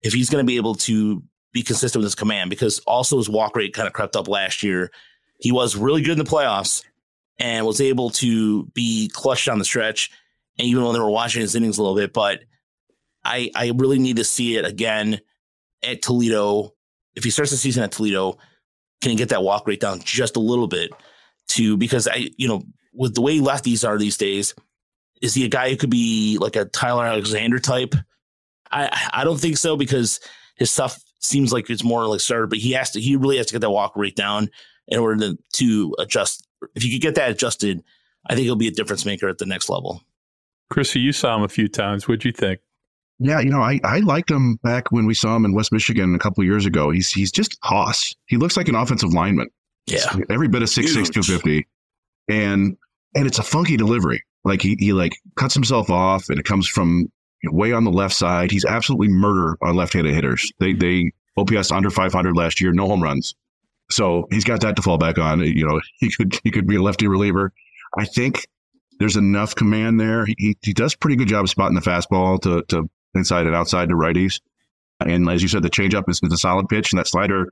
[0.02, 1.22] if he's going to be able to
[1.52, 4.62] be consistent with his command because also his walk rate kind of crept up last
[4.62, 4.90] year.
[5.38, 6.82] He was really good in the playoffs
[7.38, 10.10] and was able to be clutched on the stretch.
[10.58, 12.40] And even when they were watching his innings a little bit, but
[13.24, 15.20] I I really need to see it again
[15.82, 16.72] at Toledo.
[17.14, 18.38] If he starts the season at Toledo,
[19.02, 20.92] can he get that walk rate down just a little bit
[21.48, 22.62] to because I you know
[22.94, 24.54] with the way lefties are these days,
[25.22, 27.94] is he a guy who could be like a Tyler Alexander type?
[28.70, 30.20] I I don't think so because
[30.56, 33.46] his stuff seems like it's more like starter, but he has to he really has
[33.46, 34.50] to get that walk rate down
[34.88, 36.46] in order to, to adjust.
[36.74, 37.82] If you could get that adjusted,
[38.26, 40.02] I think he'll be a difference maker at the next level.
[40.70, 42.08] Chrissy, you saw him a few times.
[42.08, 42.60] What'd you think?
[43.18, 46.14] Yeah, you know, I, I liked him back when we saw him in West Michigan
[46.14, 46.90] a couple years ago.
[46.90, 48.14] He's he's just hoss.
[48.26, 49.48] He looks like an offensive lineman.
[49.86, 50.18] Yeah.
[50.28, 51.66] Every bit of six six two fifty.
[52.28, 52.76] And
[53.14, 54.22] and it's a funky delivery.
[54.46, 57.10] Like he he like cuts himself off and it comes from
[57.44, 58.52] way on the left side.
[58.52, 60.52] He's absolutely murder on left handed hitters.
[60.60, 63.34] They they OPS under five hundred last year, no home runs.
[63.90, 65.40] So he's got that to fall back on.
[65.40, 67.52] You know, he could he could be a lefty reliever.
[67.98, 68.46] I think
[69.00, 70.24] there's enough command there.
[70.24, 73.88] He he does pretty good job of spotting the fastball to to inside and outside
[73.88, 74.40] to righties.
[75.00, 77.50] And as you said, the changeup is, is a solid pitch, and that slider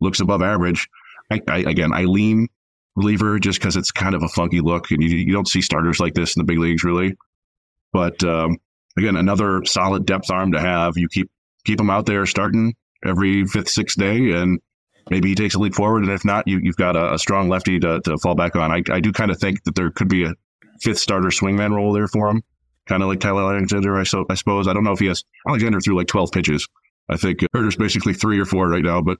[0.00, 0.88] looks above average.
[1.30, 2.48] I, I, again, I lean
[2.96, 6.00] reliever just because it's kind of a funky look, and you, you don't see starters
[6.00, 7.16] like this in the big leagues really.
[7.92, 8.58] But um,
[8.96, 10.96] again, another solid depth arm to have.
[10.96, 11.30] You keep
[11.64, 12.74] keep him out there starting
[13.04, 14.60] every fifth, sixth day, and
[15.10, 16.04] maybe he takes a leap forward.
[16.04, 18.70] And if not, you, you've got a, a strong lefty to, to fall back on.
[18.70, 20.34] I, I do kind of think that there could be a
[20.80, 22.42] fifth starter swingman role there for him,
[22.86, 24.68] kind of like Tyler Alexander, I, so, I suppose.
[24.68, 26.68] I don't know if he has Alexander threw like 12 pitches.
[27.08, 29.18] I think Hurter's basically three or four right now, but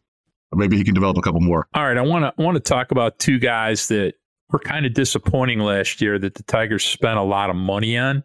[0.53, 1.67] maybe he can develop a couple more.
[1.75, 4.15] All right, I want to want to talk about two guys that
[4.51, 8.25] were kind of disappointing last year that the Tigers spent a lot of money on.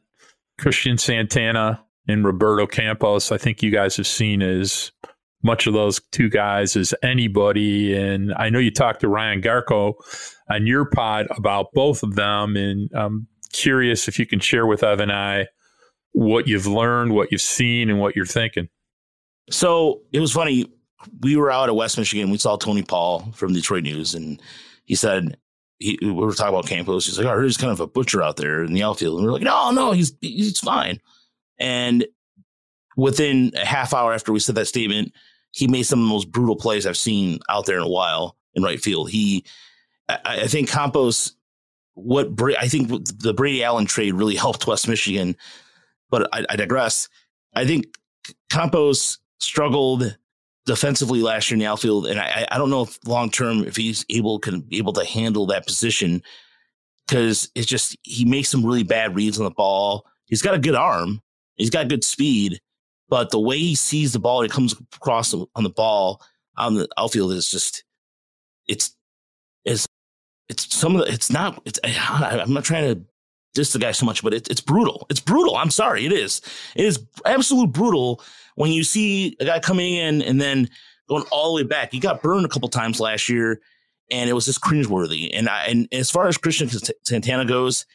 [0.60, 3.32] Cristian Santana and Roberto Campos.
[3.32, 4.92] I think you guys have seen as
[5.42, 7.96] much of those two guys as anybody.
[7.96, 9.94] And I know you talked to Ryan Garko
[10.50, 12.58] on your pod about both of them.
[12.58, 15.48] And I'm curious if you can share with Evan and I
[16.12, 18.68] what you've learned, what you've seen, and what you're thinking.
[19.50, 20.66] So it was funny.
[21.22, 22.30] We were out at West Michigan.
[22.30, 24.42] We saw Tony Paul from Detroit News, and
[24.86, 25.38] he said,
[25.80, 27.06] he, we were talking about Campos.
[27.06, 29.18] He's like, oh, he's kind of a butcher out there in the outfield.
[29.18, 31.00] And we are like, no, no, he's he's fine.
[31.58, 32.06] And
[32.98, 35.14] within a half hour after we said that statement,
[35.52, 38.36] he made some of the most brutal plays I've seen out there in a while
[38.54, 39.10] in right field.
[39.10, 39.46] He,
[40.10, 41.34] I, I think Campos,
[41.94, 42.28] what
[42.60, 42.90] I think
[43.20, 45.38] the Brady Allen trade really helped West Michigan,
[46.10, 47.08] but I, I digress.
[47.56, 47.86] I think
[48.52, 50.18] Campos struggled
[50.70, 53.76] defensively last year in the outfield, and I, I don't know if long term if
[53.76, 56.22] he's able can able to handle that position
[57.08, 60.06] because it's just he makes some really bad reads on the ball.
[60.28, 61.22] He's got a good arm,
[61.56, 62.62] he's got good speed,
[63.10, 66.22] but the way he sees the ball, it comes across on the ball
[66.56, 67.84] on the outfield is just
[68.68, 68.96] it's
[69.66, 69.88] it's
[70.50, 73.02] it's some of the it's not it's I'm not trying to
[73.60, 75.06] diss the guy so much, but it, it's brutal.
[75.10, 75.58] It's brutal.
[75.58, 76.42] I'm sorry, it is.
[76.76, 78.24] It is absolute brutal
[78.56, 80.70] when you see a guy coming in and then
[81.10, 81.92] going all the way back.
[81.92, 83.60] He got burned a couple times last year,
[84.10, 85.30] and it was just cringeworthy.
[85.34, 87.86] And I, and as far as Cristian Santana goes,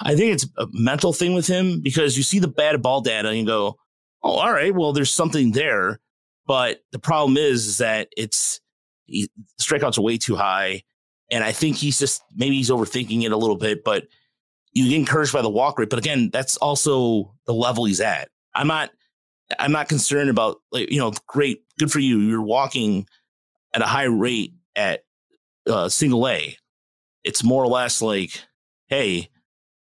[0.00, 3.28] I think it's a mental thing with him because you see the bad ball data
[3.28, 3.78] and you go,
[4.24, 6.00] oh, all right, well, there's something there.
[6.46, 8.60] But the problem is, is that it's
[9.04, 10.82] he, strikeouts are way too high.
[11.30, 14.08] And I think he's just maybe he's overthinking it a little bit, but
[14.74, 15.90] you get encouraged by the walk rate.
[15.90, 18.28] But again, that's also the level he's at.
[18.54, 18.90] I'm not
[19.58, 22.18] I'm not concerned about like, you know, great, good for you.
[22.18, 23.06] You're walking
[23.72, 25.04] at a high rate at
[25.68, 26.56] uh, single A.
[27.22, 28.40] It's more or less like,
[28.88, 29.28] hey,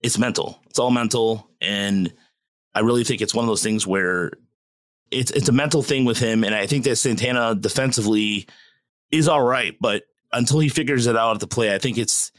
[0.03, 0.61] it's mental.
[0.67, 1.51] It's all mental.
[1.61, 2.13] And
[2.75, 4.33] I really think it's one of those things where
[5.11, 8.47] it's it's a mental thing with him, and I think that Santana defensively
[9.11, 10.03] is all right, but
[10.33, 12.31] until he figures it out at the play, I think it's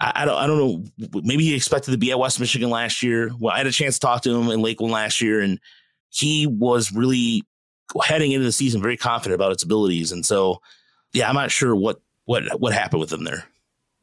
[0.00, 1.20] I, I don't I don't know.
[1.22, 3.30] Maybe he expected to be at West Michigan last year.
[3.38, 5.60] Well, I had a chance to talk to him in Lakeland last year, and
[6.08, 7.42] he was really
[8.04, 10.12] heading into the season very confident about its abilities.
[10.12, 10.60] And so,
[11.12, 13.44] yeah, I'm not sure what what what happened with him there.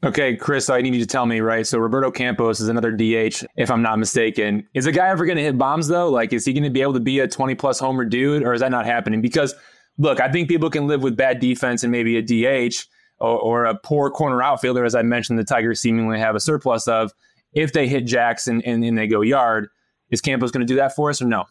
[0.04, 1.66] Okay, Chris, I need you to tell me, right?
[1.66, 4.68] So Roberto Campos is another DH, if I'm not mistaken.
[4.72, 6.08] Is a guy ever going to hit bombs though?
[6.08, 8.54] Like, is he going to be able to be a 20 plus homer dude, or
[8.54, 9.20] is that not happening?
[9.20, 9.56] Because
[9.98, 12.76] look, I think people can live with bad defense and maybe a DH
[13.20, 16.88] or, or a poor corner outfielder, as I mentioned, the Tigers seemingly have a surplus
[16.88, 17.12] of.
[17.54, 19.68] If they hit Jackson and, and they go yard,
[20.10, 21.46] is Campos going to do that for us or no?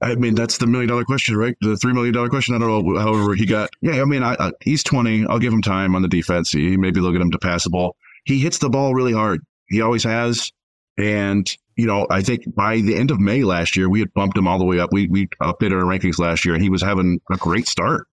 [0.00, 1.56] I mean, that's the million dollar question, right?
[1.60, 2.54] The three million dollar question.
[2.54, 2.98] I don't know.
[3.00, 3.70] However, he got.
[3.80, 5.26] Yeah, I mean, I, uh, he's twenty.
[5.26, 6.52] I'll give him time on the defense.
[6.52, 7.96] He maybe look at him to pass the ball.
[8.24, 9.40] He hits the ball really hard.
[9.68, 10.52] He always has.
[10.98, 14.36] And you know, I think by the end of May last year, we had bumped
[14.36, 14.90] him all the way up.
[14.92, 18.06] We we updated our rankings last year, and he was having a great start.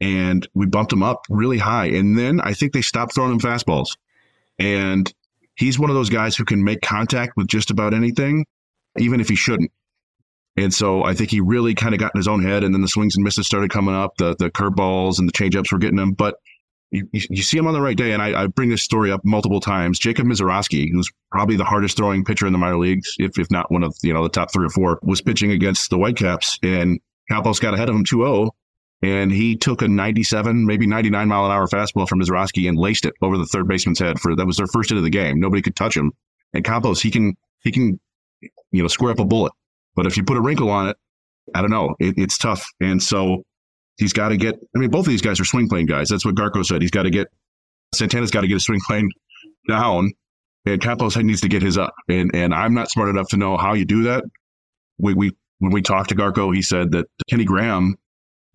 [0.00, 1.86] And we bumped him up really high.
[1.86, 3.96] And then I think they stopped throwing him fastballs.
[4.58, 5.12] And
[5.56, 8.46] he's one of those guys who can make contact with just about anything,
[8.96, 9.72] even if he shouldn't.
[10.56, 12.82] And so I think he really kind of got in his own head, and then
[12.82, 14.16] the swings and misses started coming up.
[14.16, 16.36] The the curveballs and the changeups were getting him, but
[16.90, 18.12] you, you, see him on the right day.
[18.12, 19.98] And I, I, bring this story up multiple times.
[19.98, 23.70] Jacob Misiorowski, who's probably the hardest throwing pitcher in the minor leagues, if if not
[23.70, 26.98] one of you know the top three or four, was pitching against the Whitecaps, and
[27.30, 28.50] Campos got ahead of him 2-0,
[29.02, 33.04] and he took a 97, maybe 99 mile an hour fastball from Misiorowski and laced
[33.04, 34.18] it over the third baseman's head.
[34.18, 35.38] For that was their first hit of the game.
[35.38, 36.12] Nobody could touch him.
[36.52, 38.00] And Campos, he can he can
[38.40, 39.52] you know square up a bullet.
[39.94, 40.96] But if you put a wrinkle on it,
[41.54, 41.94] I don't know.
[41.98, 42.66] It, it's tough.
[42.80, 43.42] And so
[43.96, 46.08] he's got to get, I mean, both of these guys are swing plane guys.
[46.08, 46.82] That's what Garko said.
[46.82, 47.28] He's got to get,
[47.94, 49.08] Santana's got to get a swing plane
[49.68, 50.12] down,
[50.66, 51.94] and Campos needs to get his up.
[52.08, 54.24] And and I'm not smart enough to know how you do that.
[54.98, 57.96] We, we When we talked to Garko, he said that Kenny Graham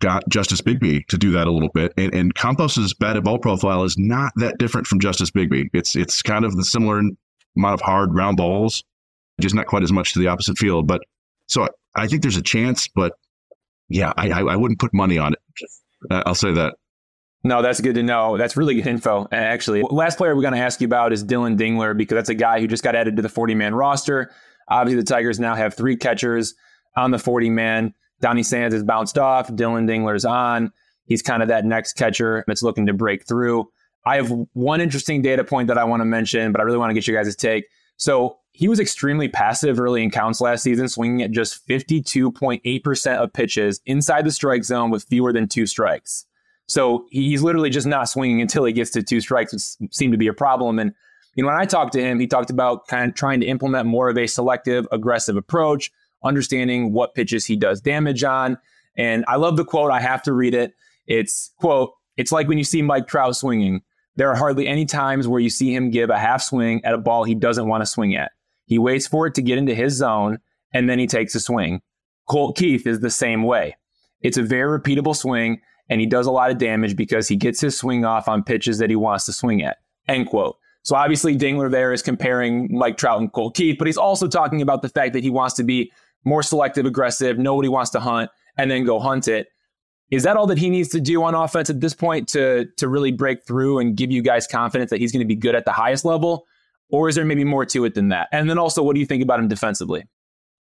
[0.04, 1.94] got Justice Bigbie to do that a little bit.
[1.96, 5.70] And, and Campos's batted ball profile is not that different from Justice Bigbie.
[5.72, 6.98] It's, it's kind of the similar
[7.56, 8.84] amount of hard round balls,
[9.40, 10.86] just not quite as much to the opposite field.
[10.86, 11.00] But
[11.46, 13.14] so I think there's a chance, but
[13.88, 15.38] yeah, I, I wouldn't put money on it.
[16.10, 16.74] I'll say that.
[17.42, 18.36] No, that's good to know.
[18.36, 19.82] That's really good info, actually.
[19.82, 22.60] Last player we're going to ask you about is Dillon Dingler because that's a guy
[22.60, 24.30] who just got added to the 40 man roster.
[24.68, 26.54] Obviously, the Tigers now have three catchers
[26.94, 27.94] on the 40 man.
[28.20, 29.54] Donnie Sands has bounced off.
[29.54, 30.72] Dillon Dingler's on.
[31.06, 33.68] He's kind of that next catcher that's looking to break through.
[34.06, 36.90] I have one interesting data point that I want to mention, but I really want
[36.90, 37.64] to get you guys' take.
[37.96, 43.32] So he was extremely passive early in counts last season, swinging at just 52.8% of
[43.32, 46.26] pitches inside the strike zone with fewer than two strikes.
[46.66, 50.18] So he's literally just not swinging until he gets to two strikes, which seemed to
[50.18, 50.78] be a problem.
[50.78, 50.94] And
[51.34, 53.86] you know, when I talked to him, he talked about kind of trying to implement
[53.86, 55.90] more of a selective, aggressive approach,
[56.24, 58.58] understanding what pitches he does damage on.
[58.96, 59.90] And I love the quote.
[59.90, 60.74] I have to read it.
[61.06, 63.82] It's quote, it's like when you see Mike Trout swinging.
[64.16, 66.98] There are hardly any times where you see him give a half swing at a
[66.98, 68.30] ball he doesn't want to swing at.
[68.66, 70.38] He waits for it to get into his zone
[70.72, 71.82] and then he takes a swing.
[72.28, 73.76] Colt Keith is the same way.
[74.20, 75.60] It's a very repeatable swing
[75.90, 78.78] and he does a lot of damage because he gets his swing off on pitches
[78.78, 79.78] that he wants to swing at.
[80.06, 80.56] End quote.
[80.82, 84.62] So obviously Dingler there is comparing Mike Trout and Colt Keith, but he's also talking
[84.62, 85.90] about the fact that he wants to be
[86.24, 87.38] more selective, aggressive.
[87.38, 89.48] Nobody wants to hunt and then go hunt it.
[90.10, 92.88] Is that all that he needs to do on offense at this point to to
[92.88, 95.64] really break through and give you guys confidence that he's going to be good at
[95.64, 96.46] the highest level?
[96.90, 98.28] Or is there maybe more to it than that?
[98.30, 100.04] And then also, what do you think about him defensively?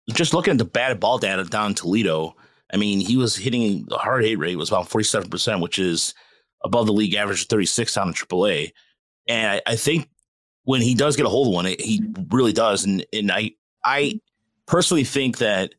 [0.09, 2.36] Just looking at the batted ball data down Toledo,
[2.74, 6.14] I mean, he was hitting the hard hit rate was about 47%, which is
[6.64, 8.72] above the league average of 36 down in AAA.
[9.28, 10.09] And I, I think
[10.64, 12.01] when he does get a hold of one, he
[12.32, 12.86] really does.
[12.86, 13.51] And and I
[13.86, 14.20] I
[14.68, 15.74] personally think that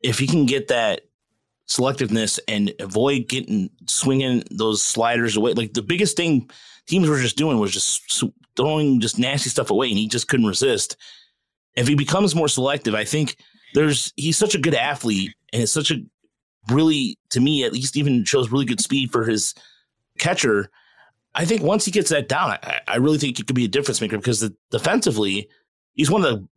[0.00, 1.02] if he can get that
[1.68, 6.50] selectiveness and avoid getting swinging those sliders away, like the biggest thing
[6.86, 8.24] teams were just doing was just
[8.56, 10.96] throwing just nasty stuff away, and he just couldn't resist.
[11.76, 13.36] If he becomes more selective, I think
[13.74, 15.96] there's he's such a good athlete, and it's such a
[16.70, 19.54] really to me at least even shows really good speed for his
[20.18, 20.70] catcher.
[21.34, 23.68] I think once he gets that down, I, I really think he could be a
[23.68, 25.48] difference maker because the, defensively,
[25.94, 26.48] he's one of the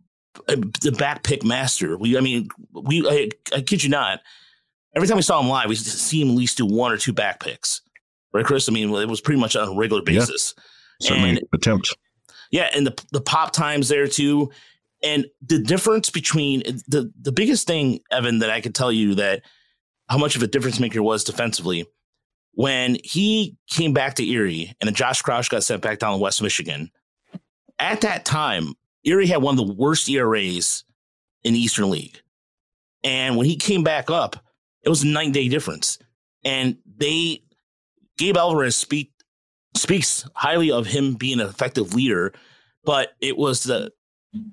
[0.47, 1.97] Uh, the back pick master.
[1.97, 4.21] We, I mean, we, I, I kid you not.
[4.95, 7.13] Every time we saw him live, we see him at least do one or two
[7.13, 7.82] back picks,
[8.34, 8.67] right, Chris?
[8.67, 10.53] I mean, it was pretty much on a regular basis.
[10.57, 10.63] Yeah
[11.01, 11.95] certainly and, attempt.
[12.51, 14.51] Yeah, and the the pop times there too.
[15.03, 19.43] And the difference between the the biggest thing, Evan, that I could tell you that
[20.09, 21.86] how much of a difference maker was defensively
[22.53, 26.17] when he came back to Erie and then Josh Crouch got sent back down to
[26.17, 26.91] West Michigan.
[27.79, 28.73] At that time,
[29.04, 30.84] Erie had one of the worst ERAs
[31.43, 32.22] in the Eastern League.
[33.04, 34.36] And when he came back up,
[34.84, 35.97] it was a nine day difference.
[36.43, 37.43] And they,
[38.18, 39.12] Gabe Alvarez speak,
[39.76, 42.34] speaks highly of him being an effective leader,
[42.84, 43.91] but it was the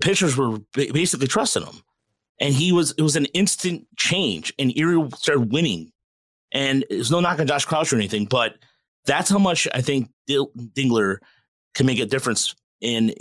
[0.01, 1.83] pitchers were basically trusting him.
[2.41, 5.93] And he was, it was an instant change, and Erie started winning.
[6.53, 8.55] And there's no knock on Josh Crouch or anything, but
[9.07, 11.17] that's how much I think Dingler
[11.75, 13.17] can make a difference in, in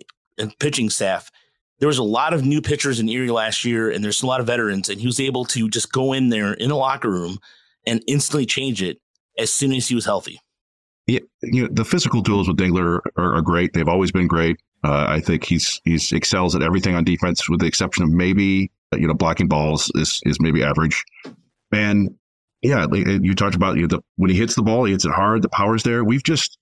[0.60, 1.32] pitching staff.
[1.80, 4.40] There was a lot of new pitchers in Erie last year, and there's a lot
[4.40, 7.38] of veterans, and he was able to just go in there in the locker room
[7.86, 9.00] and instantly change it
[9.38, 10.40] as soon as he was healthy.
[11.06, 13.74] Yeah, you know, the physical tools with Dingler are, are great.
[13.74, 14.58] They've always been great.
[14.84, 18.72] Uh, I think he's he's excels at everything on defense, with the exception of maybe
[18.94, 21.04] you know blocking balls is is maybe average.
[21.72, 22.16] And
[22.62, 25.12] yeah, you talked about you know, the, when he hits the ball, he hits it
[25.12, 25.42] hard.
[25.42, 26.04] The power's there.
[26.04, 26.58] We've just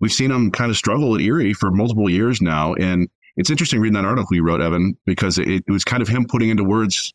[0.00, 3.08] we've seen him kind of struggle at Erie for multiple years now, and
[3.38, 6.26] it's interesting reading that article you wrote, Evan, because it, it was kind of him
[6.26, 7.14] putting into words.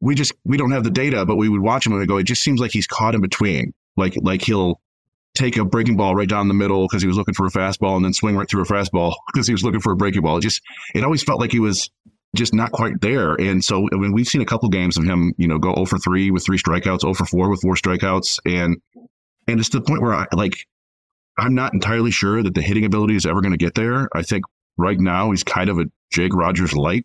[0.00, 2.16] We just we don't have the data, but we would watch him and go.
[2.16, 3.74] It just seems like he's caught in between.
[3.94, 4.80] Like like he'll
[5.34, 7.96] take a breaking ball right down the middle because he was looking for a fastball
[7.96, 10.38] and then swing right through a fastball because he was looking for a breaking ball.
[10.38, 10.62] It just
[10.94, 11.90] it always felt like he was
[12.34, 13.34] just not quite there.
[13.34, 15.84] And so I mean we've seen a couple games of him, you know, go 0
[15.84, 18.80] for 3 with three strikeouts, 0 for 4 with four strikeouts and
[19.46, 20.66] and it's the point where I like
[21.36, 24.08] I'm not entirely sure that the hitting ability is ever going to get there.
[24.14, 24.44] I think
[24.76, 27.04] right now he's kind of a Jake Rogers light,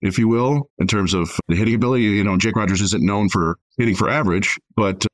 [0.00, 2.04] if you will, in terms of the hitting ability.
[2.04, 5.08] You know, Jake Rogers isn't known for hitting for average, but uh,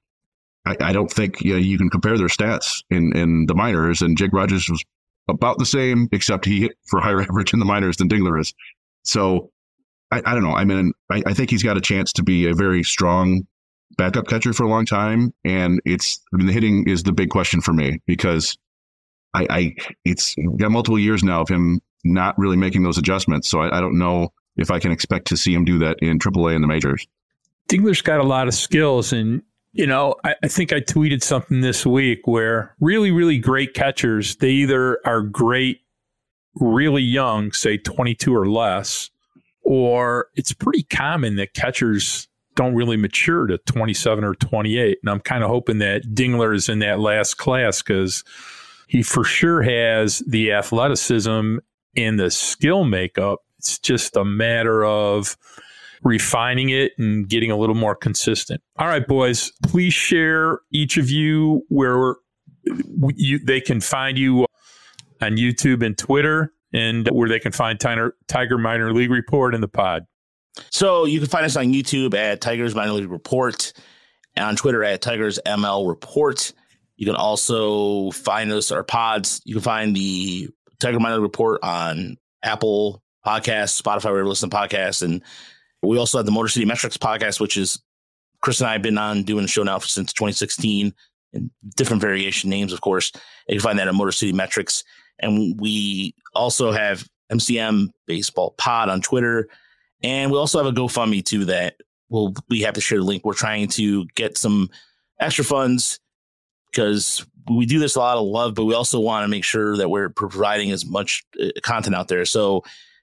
[0.80, 4.02] I, I don't think you, know, you can compare their stats in, in the minors.
[4.02, 4.82] And Jake Rogers was
[5.28, 8.52] about the same, except he hit for higher average in the minors than Dingler is.
[9.04, 9.50] So
[10.10, 10.54] I, I don't know.
[10.54, 13.46] I mean, I, I think he's got a chance to be a very strong
[13.96, 15.32] backup catcher for a long time.
[15.44, 18.56] And it's, I mean, the hitting is the big question for me because
[19.34, 23.48] I, I it's got multiple years now of him not really making those adjustments.
[23.48, 26.18] So I, I don't know if I can expect to see him do that in
[26.18, 27.06] AAA in the majors.
[27.68, 31.62] Dingler's got a lot of skills, and you know, I, I, think I tweeted something
[31.62, 35.80] this week where really, really great catchers, they either are great
[36.56, 39.10] really young, say 22 or less,
[39.62, 44.98] or it's pretty common that catchers don't really mature to 27 or 28.
[45.02, 48.24] And I'm kind of hoping that Dingler is in that last class because
[48.92, 51.56] he for sure has the athleticism
[51.96, 53.38] and the skill makeup.
[53.56, 55.38] It's just a matter of
[56.02, 58.60] refining it and getting a little more consistent.
[58.76, 62.16] All right, boys, please share each of you where
[63.14, 64.44] you, they can find you
[65.22, 69.62] on YouTube and Twitter and where they can find Tiger, Tiger Minor League Report in
[69.62, 70.04] the pod.
[70.68, 73.72] So you can find us on YouTube at Tigers Minor League Report,
[74.36, 76.52] on Twitter at Tigers ML Report.
[77.02, 79.42] You can also find us our pods.
[79.44, 80.48] You can find the
[80.78, 85.20] Tiger Minor Report on Apple Podcasts, Spotify, wherever you listen to podcasts, and
[85.82, 87.82] we also have the Motor City Metrics podcast, which is
[88.40, 90.94] Chris and I have been on doing the show now since 2016
[91.32, 93.10] and different variation names, of course.
[93.48, 94.84] you can find that at Motor City Metrics.
[95.18, 99.48] And we also have MCM Baseball Pod on Twitter.
[100.04, 101.74] And we also have a GoFundMe too that
[102.10, 103.24] we'll be happy to share the link.
[103.24, 104.70] We're trying to get some
[105.18, 105.98] extra funds
[106.72, 109.76] because we do this a lot of love, but we also want to make sure
[109.76, 112.24] that we're providing as much uh, content out there.
[112.24, 112.58] So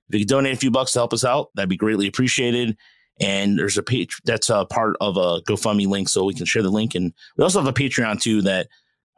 [0.07, 2.77] if you could donate a few bucks to help us out, that'd be greatly appreciated.
[3.21, 6.63] And there's a page that's a part of a GoFundMe link, so we can share
[6.63, 6.95] the link.
[6.95, 8.67] And we also have a Patreon too that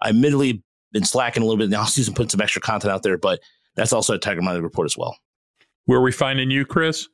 [0.02, 3.18] I admittedly been slacking a little bit now season, putting some extra content out there,
[3.18, 3.40] but
[3.76, 5.18] that's also a Tiger Minor report as well.
[5.86, 7.08] Where are we finding you, Chris?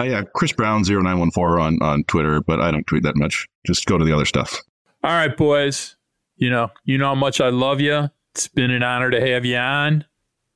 [0.00, 3.46] Uh, yeah, Chris Brown 0914 on, on Twitter, but I don't tweet that much.
[3.66, 4.60] Just go to the other stuff.
[5.04, 5.96] All right, boys.
[6.40, 8.10] You know, you know how much I love you.
[8.34, 10.04] It's been an honor to have you on.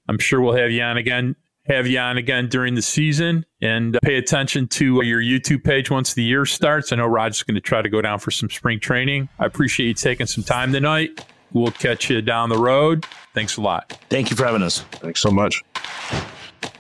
[0.09, 3.97] I'm sure we'll have you on again have you on again during the season and
[3.97, 6.93] uh, pay attention to your YouTube page once the year starts.
[6.93, 9.28] I know Roger's going to try to go down for some spring training.
[9.39, 11.24] I appreciate you taking some time tonight.
[11.53, 13.07] We'll catch you down the road.
[13.32, 13.99] Thanks a lot.
[14.11, 14.80] Thank you for having us.
[14.93, 15.62] Thanks so much.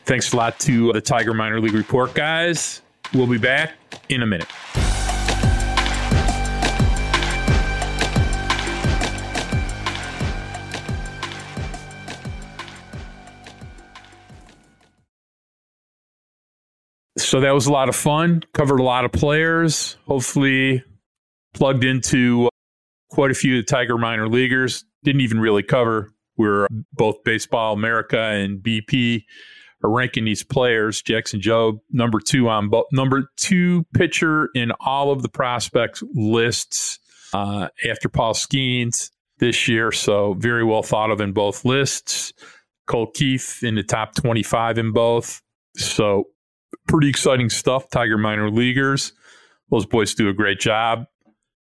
[0.04, 2.82] Thanks a lot to the Tiger Minor League Report guys.
[3.14, 3.72] We'll be back
[4.08, 4.48] in a minute.
[17.16, 18.42] So that was a lot of fun.
[18.54, 19.96] Covered a lot of players.
[20.06, 20.82] Hopefully,
[21.54, 22.48] plugged into
[23.10, 24.84] quite a few of the Tiger minor leaguers.
[25.04, 26.12] Didn't even really cover.
[26.36, 29.22] We're both Baseball America and BP
[29.84, 31.02] are ranking these players.
[31.02, 36.98] Jackson Jobe, number two on bo- number two pitcher in all of the prospects lists
[37.32, 39.92] uh, after Paul Skenes this year.
[39.92, 42.32] So very well thought of in both lists.
[42.86, 45.42] Colt Keith in the top 25 in both.
[45.76, 46.24] So
[46.86, 47.88] pretty exciting stuff.
[47.90, 49.12] Tiger minor leaguers.
[49.70, 51.06] Those boys do a great job.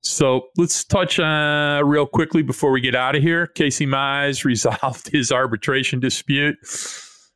[0.01, 3.47] So let's touch uh, real quickly before we get out of here.
[3.47, 6.57] Casey Mize resolved his arbitration dispute.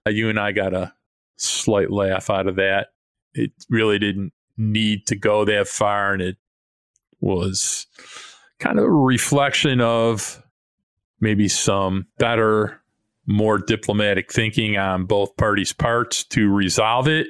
[0.07, 0.93] Uh, you and I got a
[1.37, 2.89] slight laugh out of that.
[3.33, 6.37] It really didn't need to go that far, and it
[7.21, 7.87] was
[8.59, 10.43] kind of a reflection of
[11.21, 12.81] maybe some better
[13.27, 17.27] more diplomatic thinking on both parties' parts to resolve it.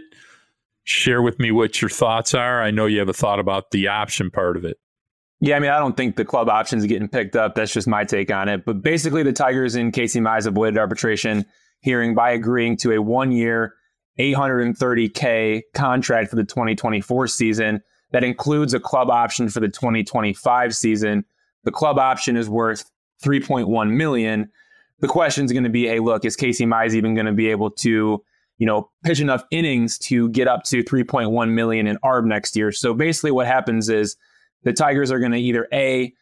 [0.88, 2.62] Share with me what your thoughts are.
[2.62, 4.78] I know you have a thought about the option part of it.
[5.38, 7.54] Yeah, I mean, I don't think the club options getting picked up.
[7.54, 8.64] That's just my take on it.
[8.64, 11.44] But basically, the Tigers and Casey Mize avoided arbitration
[11.80, 13.74] hearing by agreeing to a one year,
[14.18, 17.82] 830K contract for the 2024 season
[18.12, 21.22] that includes a club option for the 2025 season.
[21.64, 22.90] The club option is worth
[23.22, 24.50] 3.1 million.
[25.00, 27.50] The question is going to be, hey, look, is Casey Mize even going to be
[27.50, 28.24] able to,
[28.58, 32.72] you know, pitch enough innings to get up to 3.1 million in ARB next year?
[32.72, 34.16] So basically, what happens is
[34.64, 36.12] the Tigers are going to either a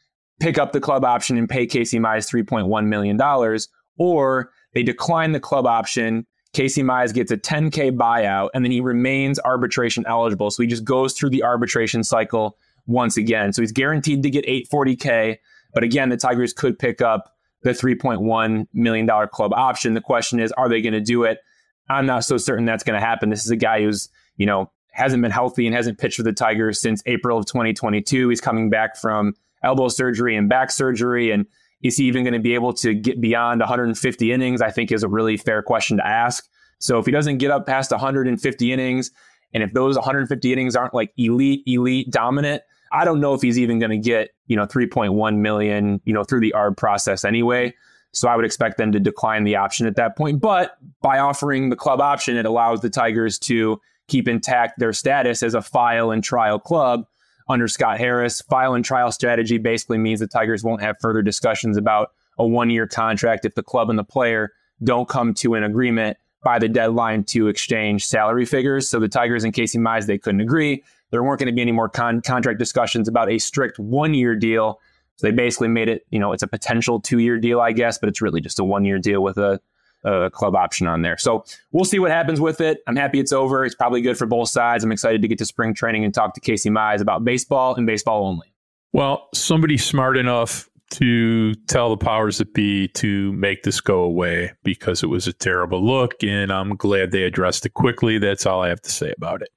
[0.40, 3.68] pick up the club option and pay Casey Mize 3.1 million dollars,
[3.98, 6.26] or they decline the club option.
[6.52, 10.50] Casey Mize gets a 10K buyout and then he remains arbitration eligible.
[10.50, 12.56] So he just goes through the arbitration cycle
[12.86, 13.52] once again.
[13.52, 15.38] So he's guaranteed to get 840K.
[15.74, 19.94] But again, the Tigers could pick up the $3.1 million club option.
[19.94, 21.40] The question is, are they going to do it?
[21.88, 23.30] I'm not so certain that's going to happen.
[23.30, 26.32] This is a guy who's, you know, hasn't been healthy and hasn't pitched for the
[26.32, 28.28] Tigers since April of 2022.
[28.28, 31.30] He's coming back from elbow surgery and back surgery.
[31.30, 31.46] And
[31.82, 34.62] is he even going to be able to get beyond 150 innings?
[34.62, 36.48] I think is a really fair question to ask.
[36.78, 39.10] So if he doesn't get up past 150 innings,
[39.52, 42.62] and if those 150 innings aren't like elite, elite dominant,
[42.92, 46.24] I don't know if he's even going to get, you know, 3.1 million, you know,
[46.24, 47.74] through the ARB process anyway.
[48.16, 50.40] So I would expect them to decline the option at that point.
[50.40, 55.42] But by offering the club option, it allows the Tigers to keep intact their status
[55.42, 57.04] as a file and trial club
[57.48, 58.40] under Scott Harris.
[58.40, 62.70] File and trial strategy basically means the Tigers won't have further discussions about a one
[62.70, 64.50] year contract if the club and the player
[64.82, 68.88] don't come to an agreement by the deadline to exchange salary figures.
[68.88, 70.82] So the Tigers and Casey Mize, they couldn't agree.
[71.10, 74.34] There weren't going to be any more con- contract discussions about a strict one year
[74.34, 74.80] deal.
[75.16, 77.98] So they basically made it, you know, it's a potential two year deal, I guess,
[77.98, 79.60] but it's really just a one year deal with a
[80.04, 81.18] a club option on there.
[81.18, 82.78] So we'll see what happens with it.
[82.86, 83.64] I'm happy it's over.
[83.64, 84.84] It's probably good for both sides.
[84.84, 87.86] I'm excited to get to spring training and talk to Casey Mize about baseball and
[87.86, 88.52] baseball only.
[88.92, 94.52] Well, somebody smart enough to tell the powers that be to make this go away
[94.62, 98.18] because it was a terrible look, and I'm glad they addressed it quickly.
[98.18, 99.48] That's all I have to say about it.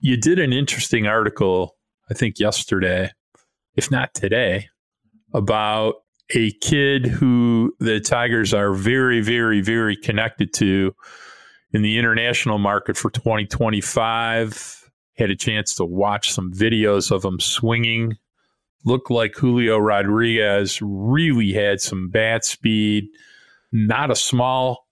[0.00, 1.76] You did an interesting article,
[2.10, 3.12] I think yesterday,
[3.76, 4.68] if not today,
[5.32, 5.96] about
[6.34, 10.94] a kid who the Tigers are very, very, very connected to
[11.72, 14.90] in the international market for 2025.
[15.16, 18.16] Had a chance to watch some videos of him swinging.
[18.84, 23.08] Looked like Julio Rodriguez really had some bat speed.
[23.72, 24.86] Not a small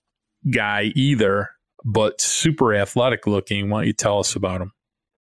[0.50, 1.50] guy either,
[1.84, 3.70] but super athletic looking.
[3.70, 4.72] Why don't you tell us about him?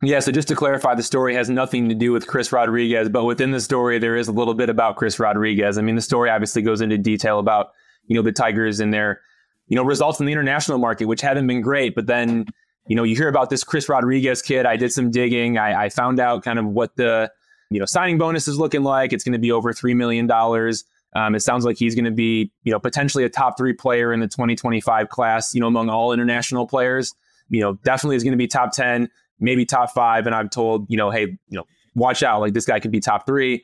[0.01, 3.25] Yeah, so just to clarify, the story has nothing to do with Chris Rodriguez, but
[3.25, 5.77] within the story, there is a little bit about Chris Rodriguez.
[5.77, 7.71] I mean, the story obviously goes into detail about,
[8.07, 9.19] you know, the Tigers and their,
[9.67, 11.95] you know, results in the international market, which haven't been great.
[11.95, 12.45] But then,
[12.87, 14.65] you know, you hear about this Chris Rodriguez kid.
[14.65, 15.57] I did some digging.
[15.57, 17.29] I, I found out kind of what the,
[17.69, 19.11] you know, signing bonus is looking like.
[19.11, 20.31] It's going to be over $3 million.
[20.31, 24.13] Um, it sounds like he's going to be, you know, potentially a top three player
[24.13, 27.13] in the 2025 class, you know, among all international players.
[27.49, 29.09] You know, definitely is going to be top 10
[29.39, 30.25] maybe top five.
[30.25, 32.99] And I'm told, you know, hey, you know, watch out, like this guy could be
[32.99, 33.63] top three.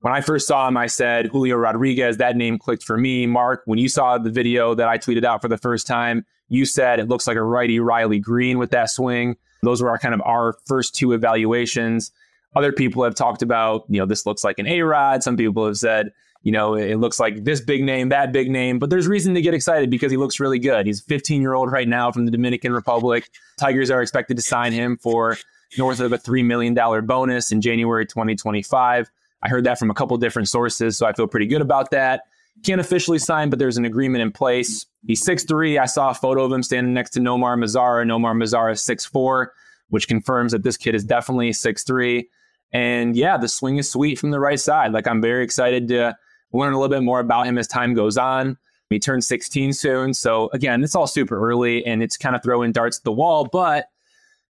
[0.00, 2.18] When I first saw him, I said Julio Rodriguez.
[2.18, 3.26] That name clicked for me.
[3.26, 6.66] Mark, when you saw the video that I tweeted out for the first time, you
[6.66, 9.36] said it looks like a righty Riley Greene with that swing.
[9.62, 12.12] Those were our kind of our first two evaluations.
[12.54, 15.22] Other people have talked about, you know, this looks like an A Rod.
[15.22, 16.12] Some people have said,
[16.44, 19.40] you know, it looks like this big name, that big name, but there's reason to
[19.40, 20.86] get excited because he looks really good.
[20.86, 23.30] He's 15 year old right now from the Dominican Republic.
[23.58, 25.38] Tigers are expected to sign him for
[25.78, 26.74] north of a $3 million
[27.06, 29.10] bonus in January 2025.
[29.42, 32.24] I heard that from a couple different sources, so I feel pretty good about that.
[32.62, 34.84] Can't officially sign, but there's an agreement in place.
[35.06, 35.80] He's 6'3.
[35.80, 38.04] I saw a photo of him standing next to Nomar Mazara.
[38.04, 39.46] Nomar Mazara is 6'4,
[39.88, 42.26] which confirms that this kid is definitely 6'3.
[42.72, 44.92] And yeah, the swing is sweet from the right side.
[44.92, 46.16] Like I'm very excited to
[46.58, 48.58] learn a little bit more about him as time goes on.
[48.90, 50.14] He turns 16 soon.
[50.14, 53.48] So again, it's all super early and it's kind of throwing darts at the wall.
[53.50, 53.88] But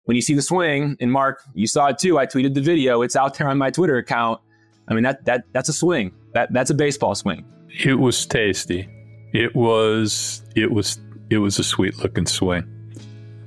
[0.06, 2.18] when you see the swing, and Mark, you saw it too.
[2.18, 3.02] I tweeted the video.
[3.02, 4.42] It's out there on my Twitter account.
[4.88, 6.14] I mean, that that that's a swing.
[6.34, 7.46] That that's a baseball swing.
[7.86, 8.90] It was tasty.
[9.34, 11.00] It was it was
[11.30, 12.64] it was a sweet looking swing.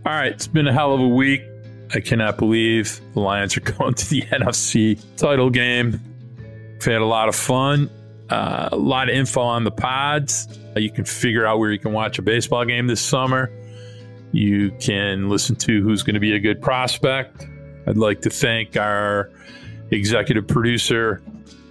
[0.07, 1.43] All right, it's been a hell of a week.
[1.95, 6.01] I cannot believe the Lions are going to the NFC title game.
[6.75, 7.91] We've had a lot of fun.
[8.33, 10.49] Uh, a lot of info on the pods.
[10.75, 13.51] You can figure out where you can watch a baseball game this summer.
[14.33, 17.47] You can listen to who's going to be a good prospect.
[17.87, 19.31] I'd like to thank our
[19.91, 21.21] executive producer,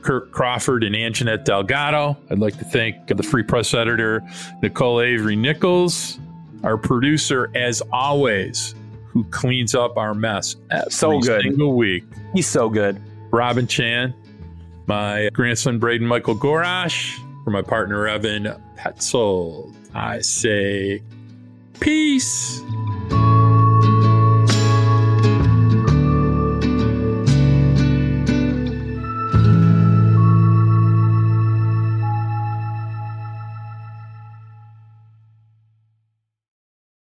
[0.03, 2.15] Kirk Crawford and Anjanette Delgado.
[2.29, 4.21] I'd like to thank the Free Press editor,
[4.61, 6.19] Nicole Avery Nichols,
[6.63, 8.75] our producer, as always,
[9.07, 11.41] who cleans up our mess every So good.
[11.41, 12.03] single week.
[12.35, 13.01] He's so good.
[13.31, 14.13] Robin Chan,
[14.87, 19.73] my grandson Braden Michael Gorash, for my partner Evan Petzold.
[19.93, 21.01] I say
[21.79, 22.61] peace.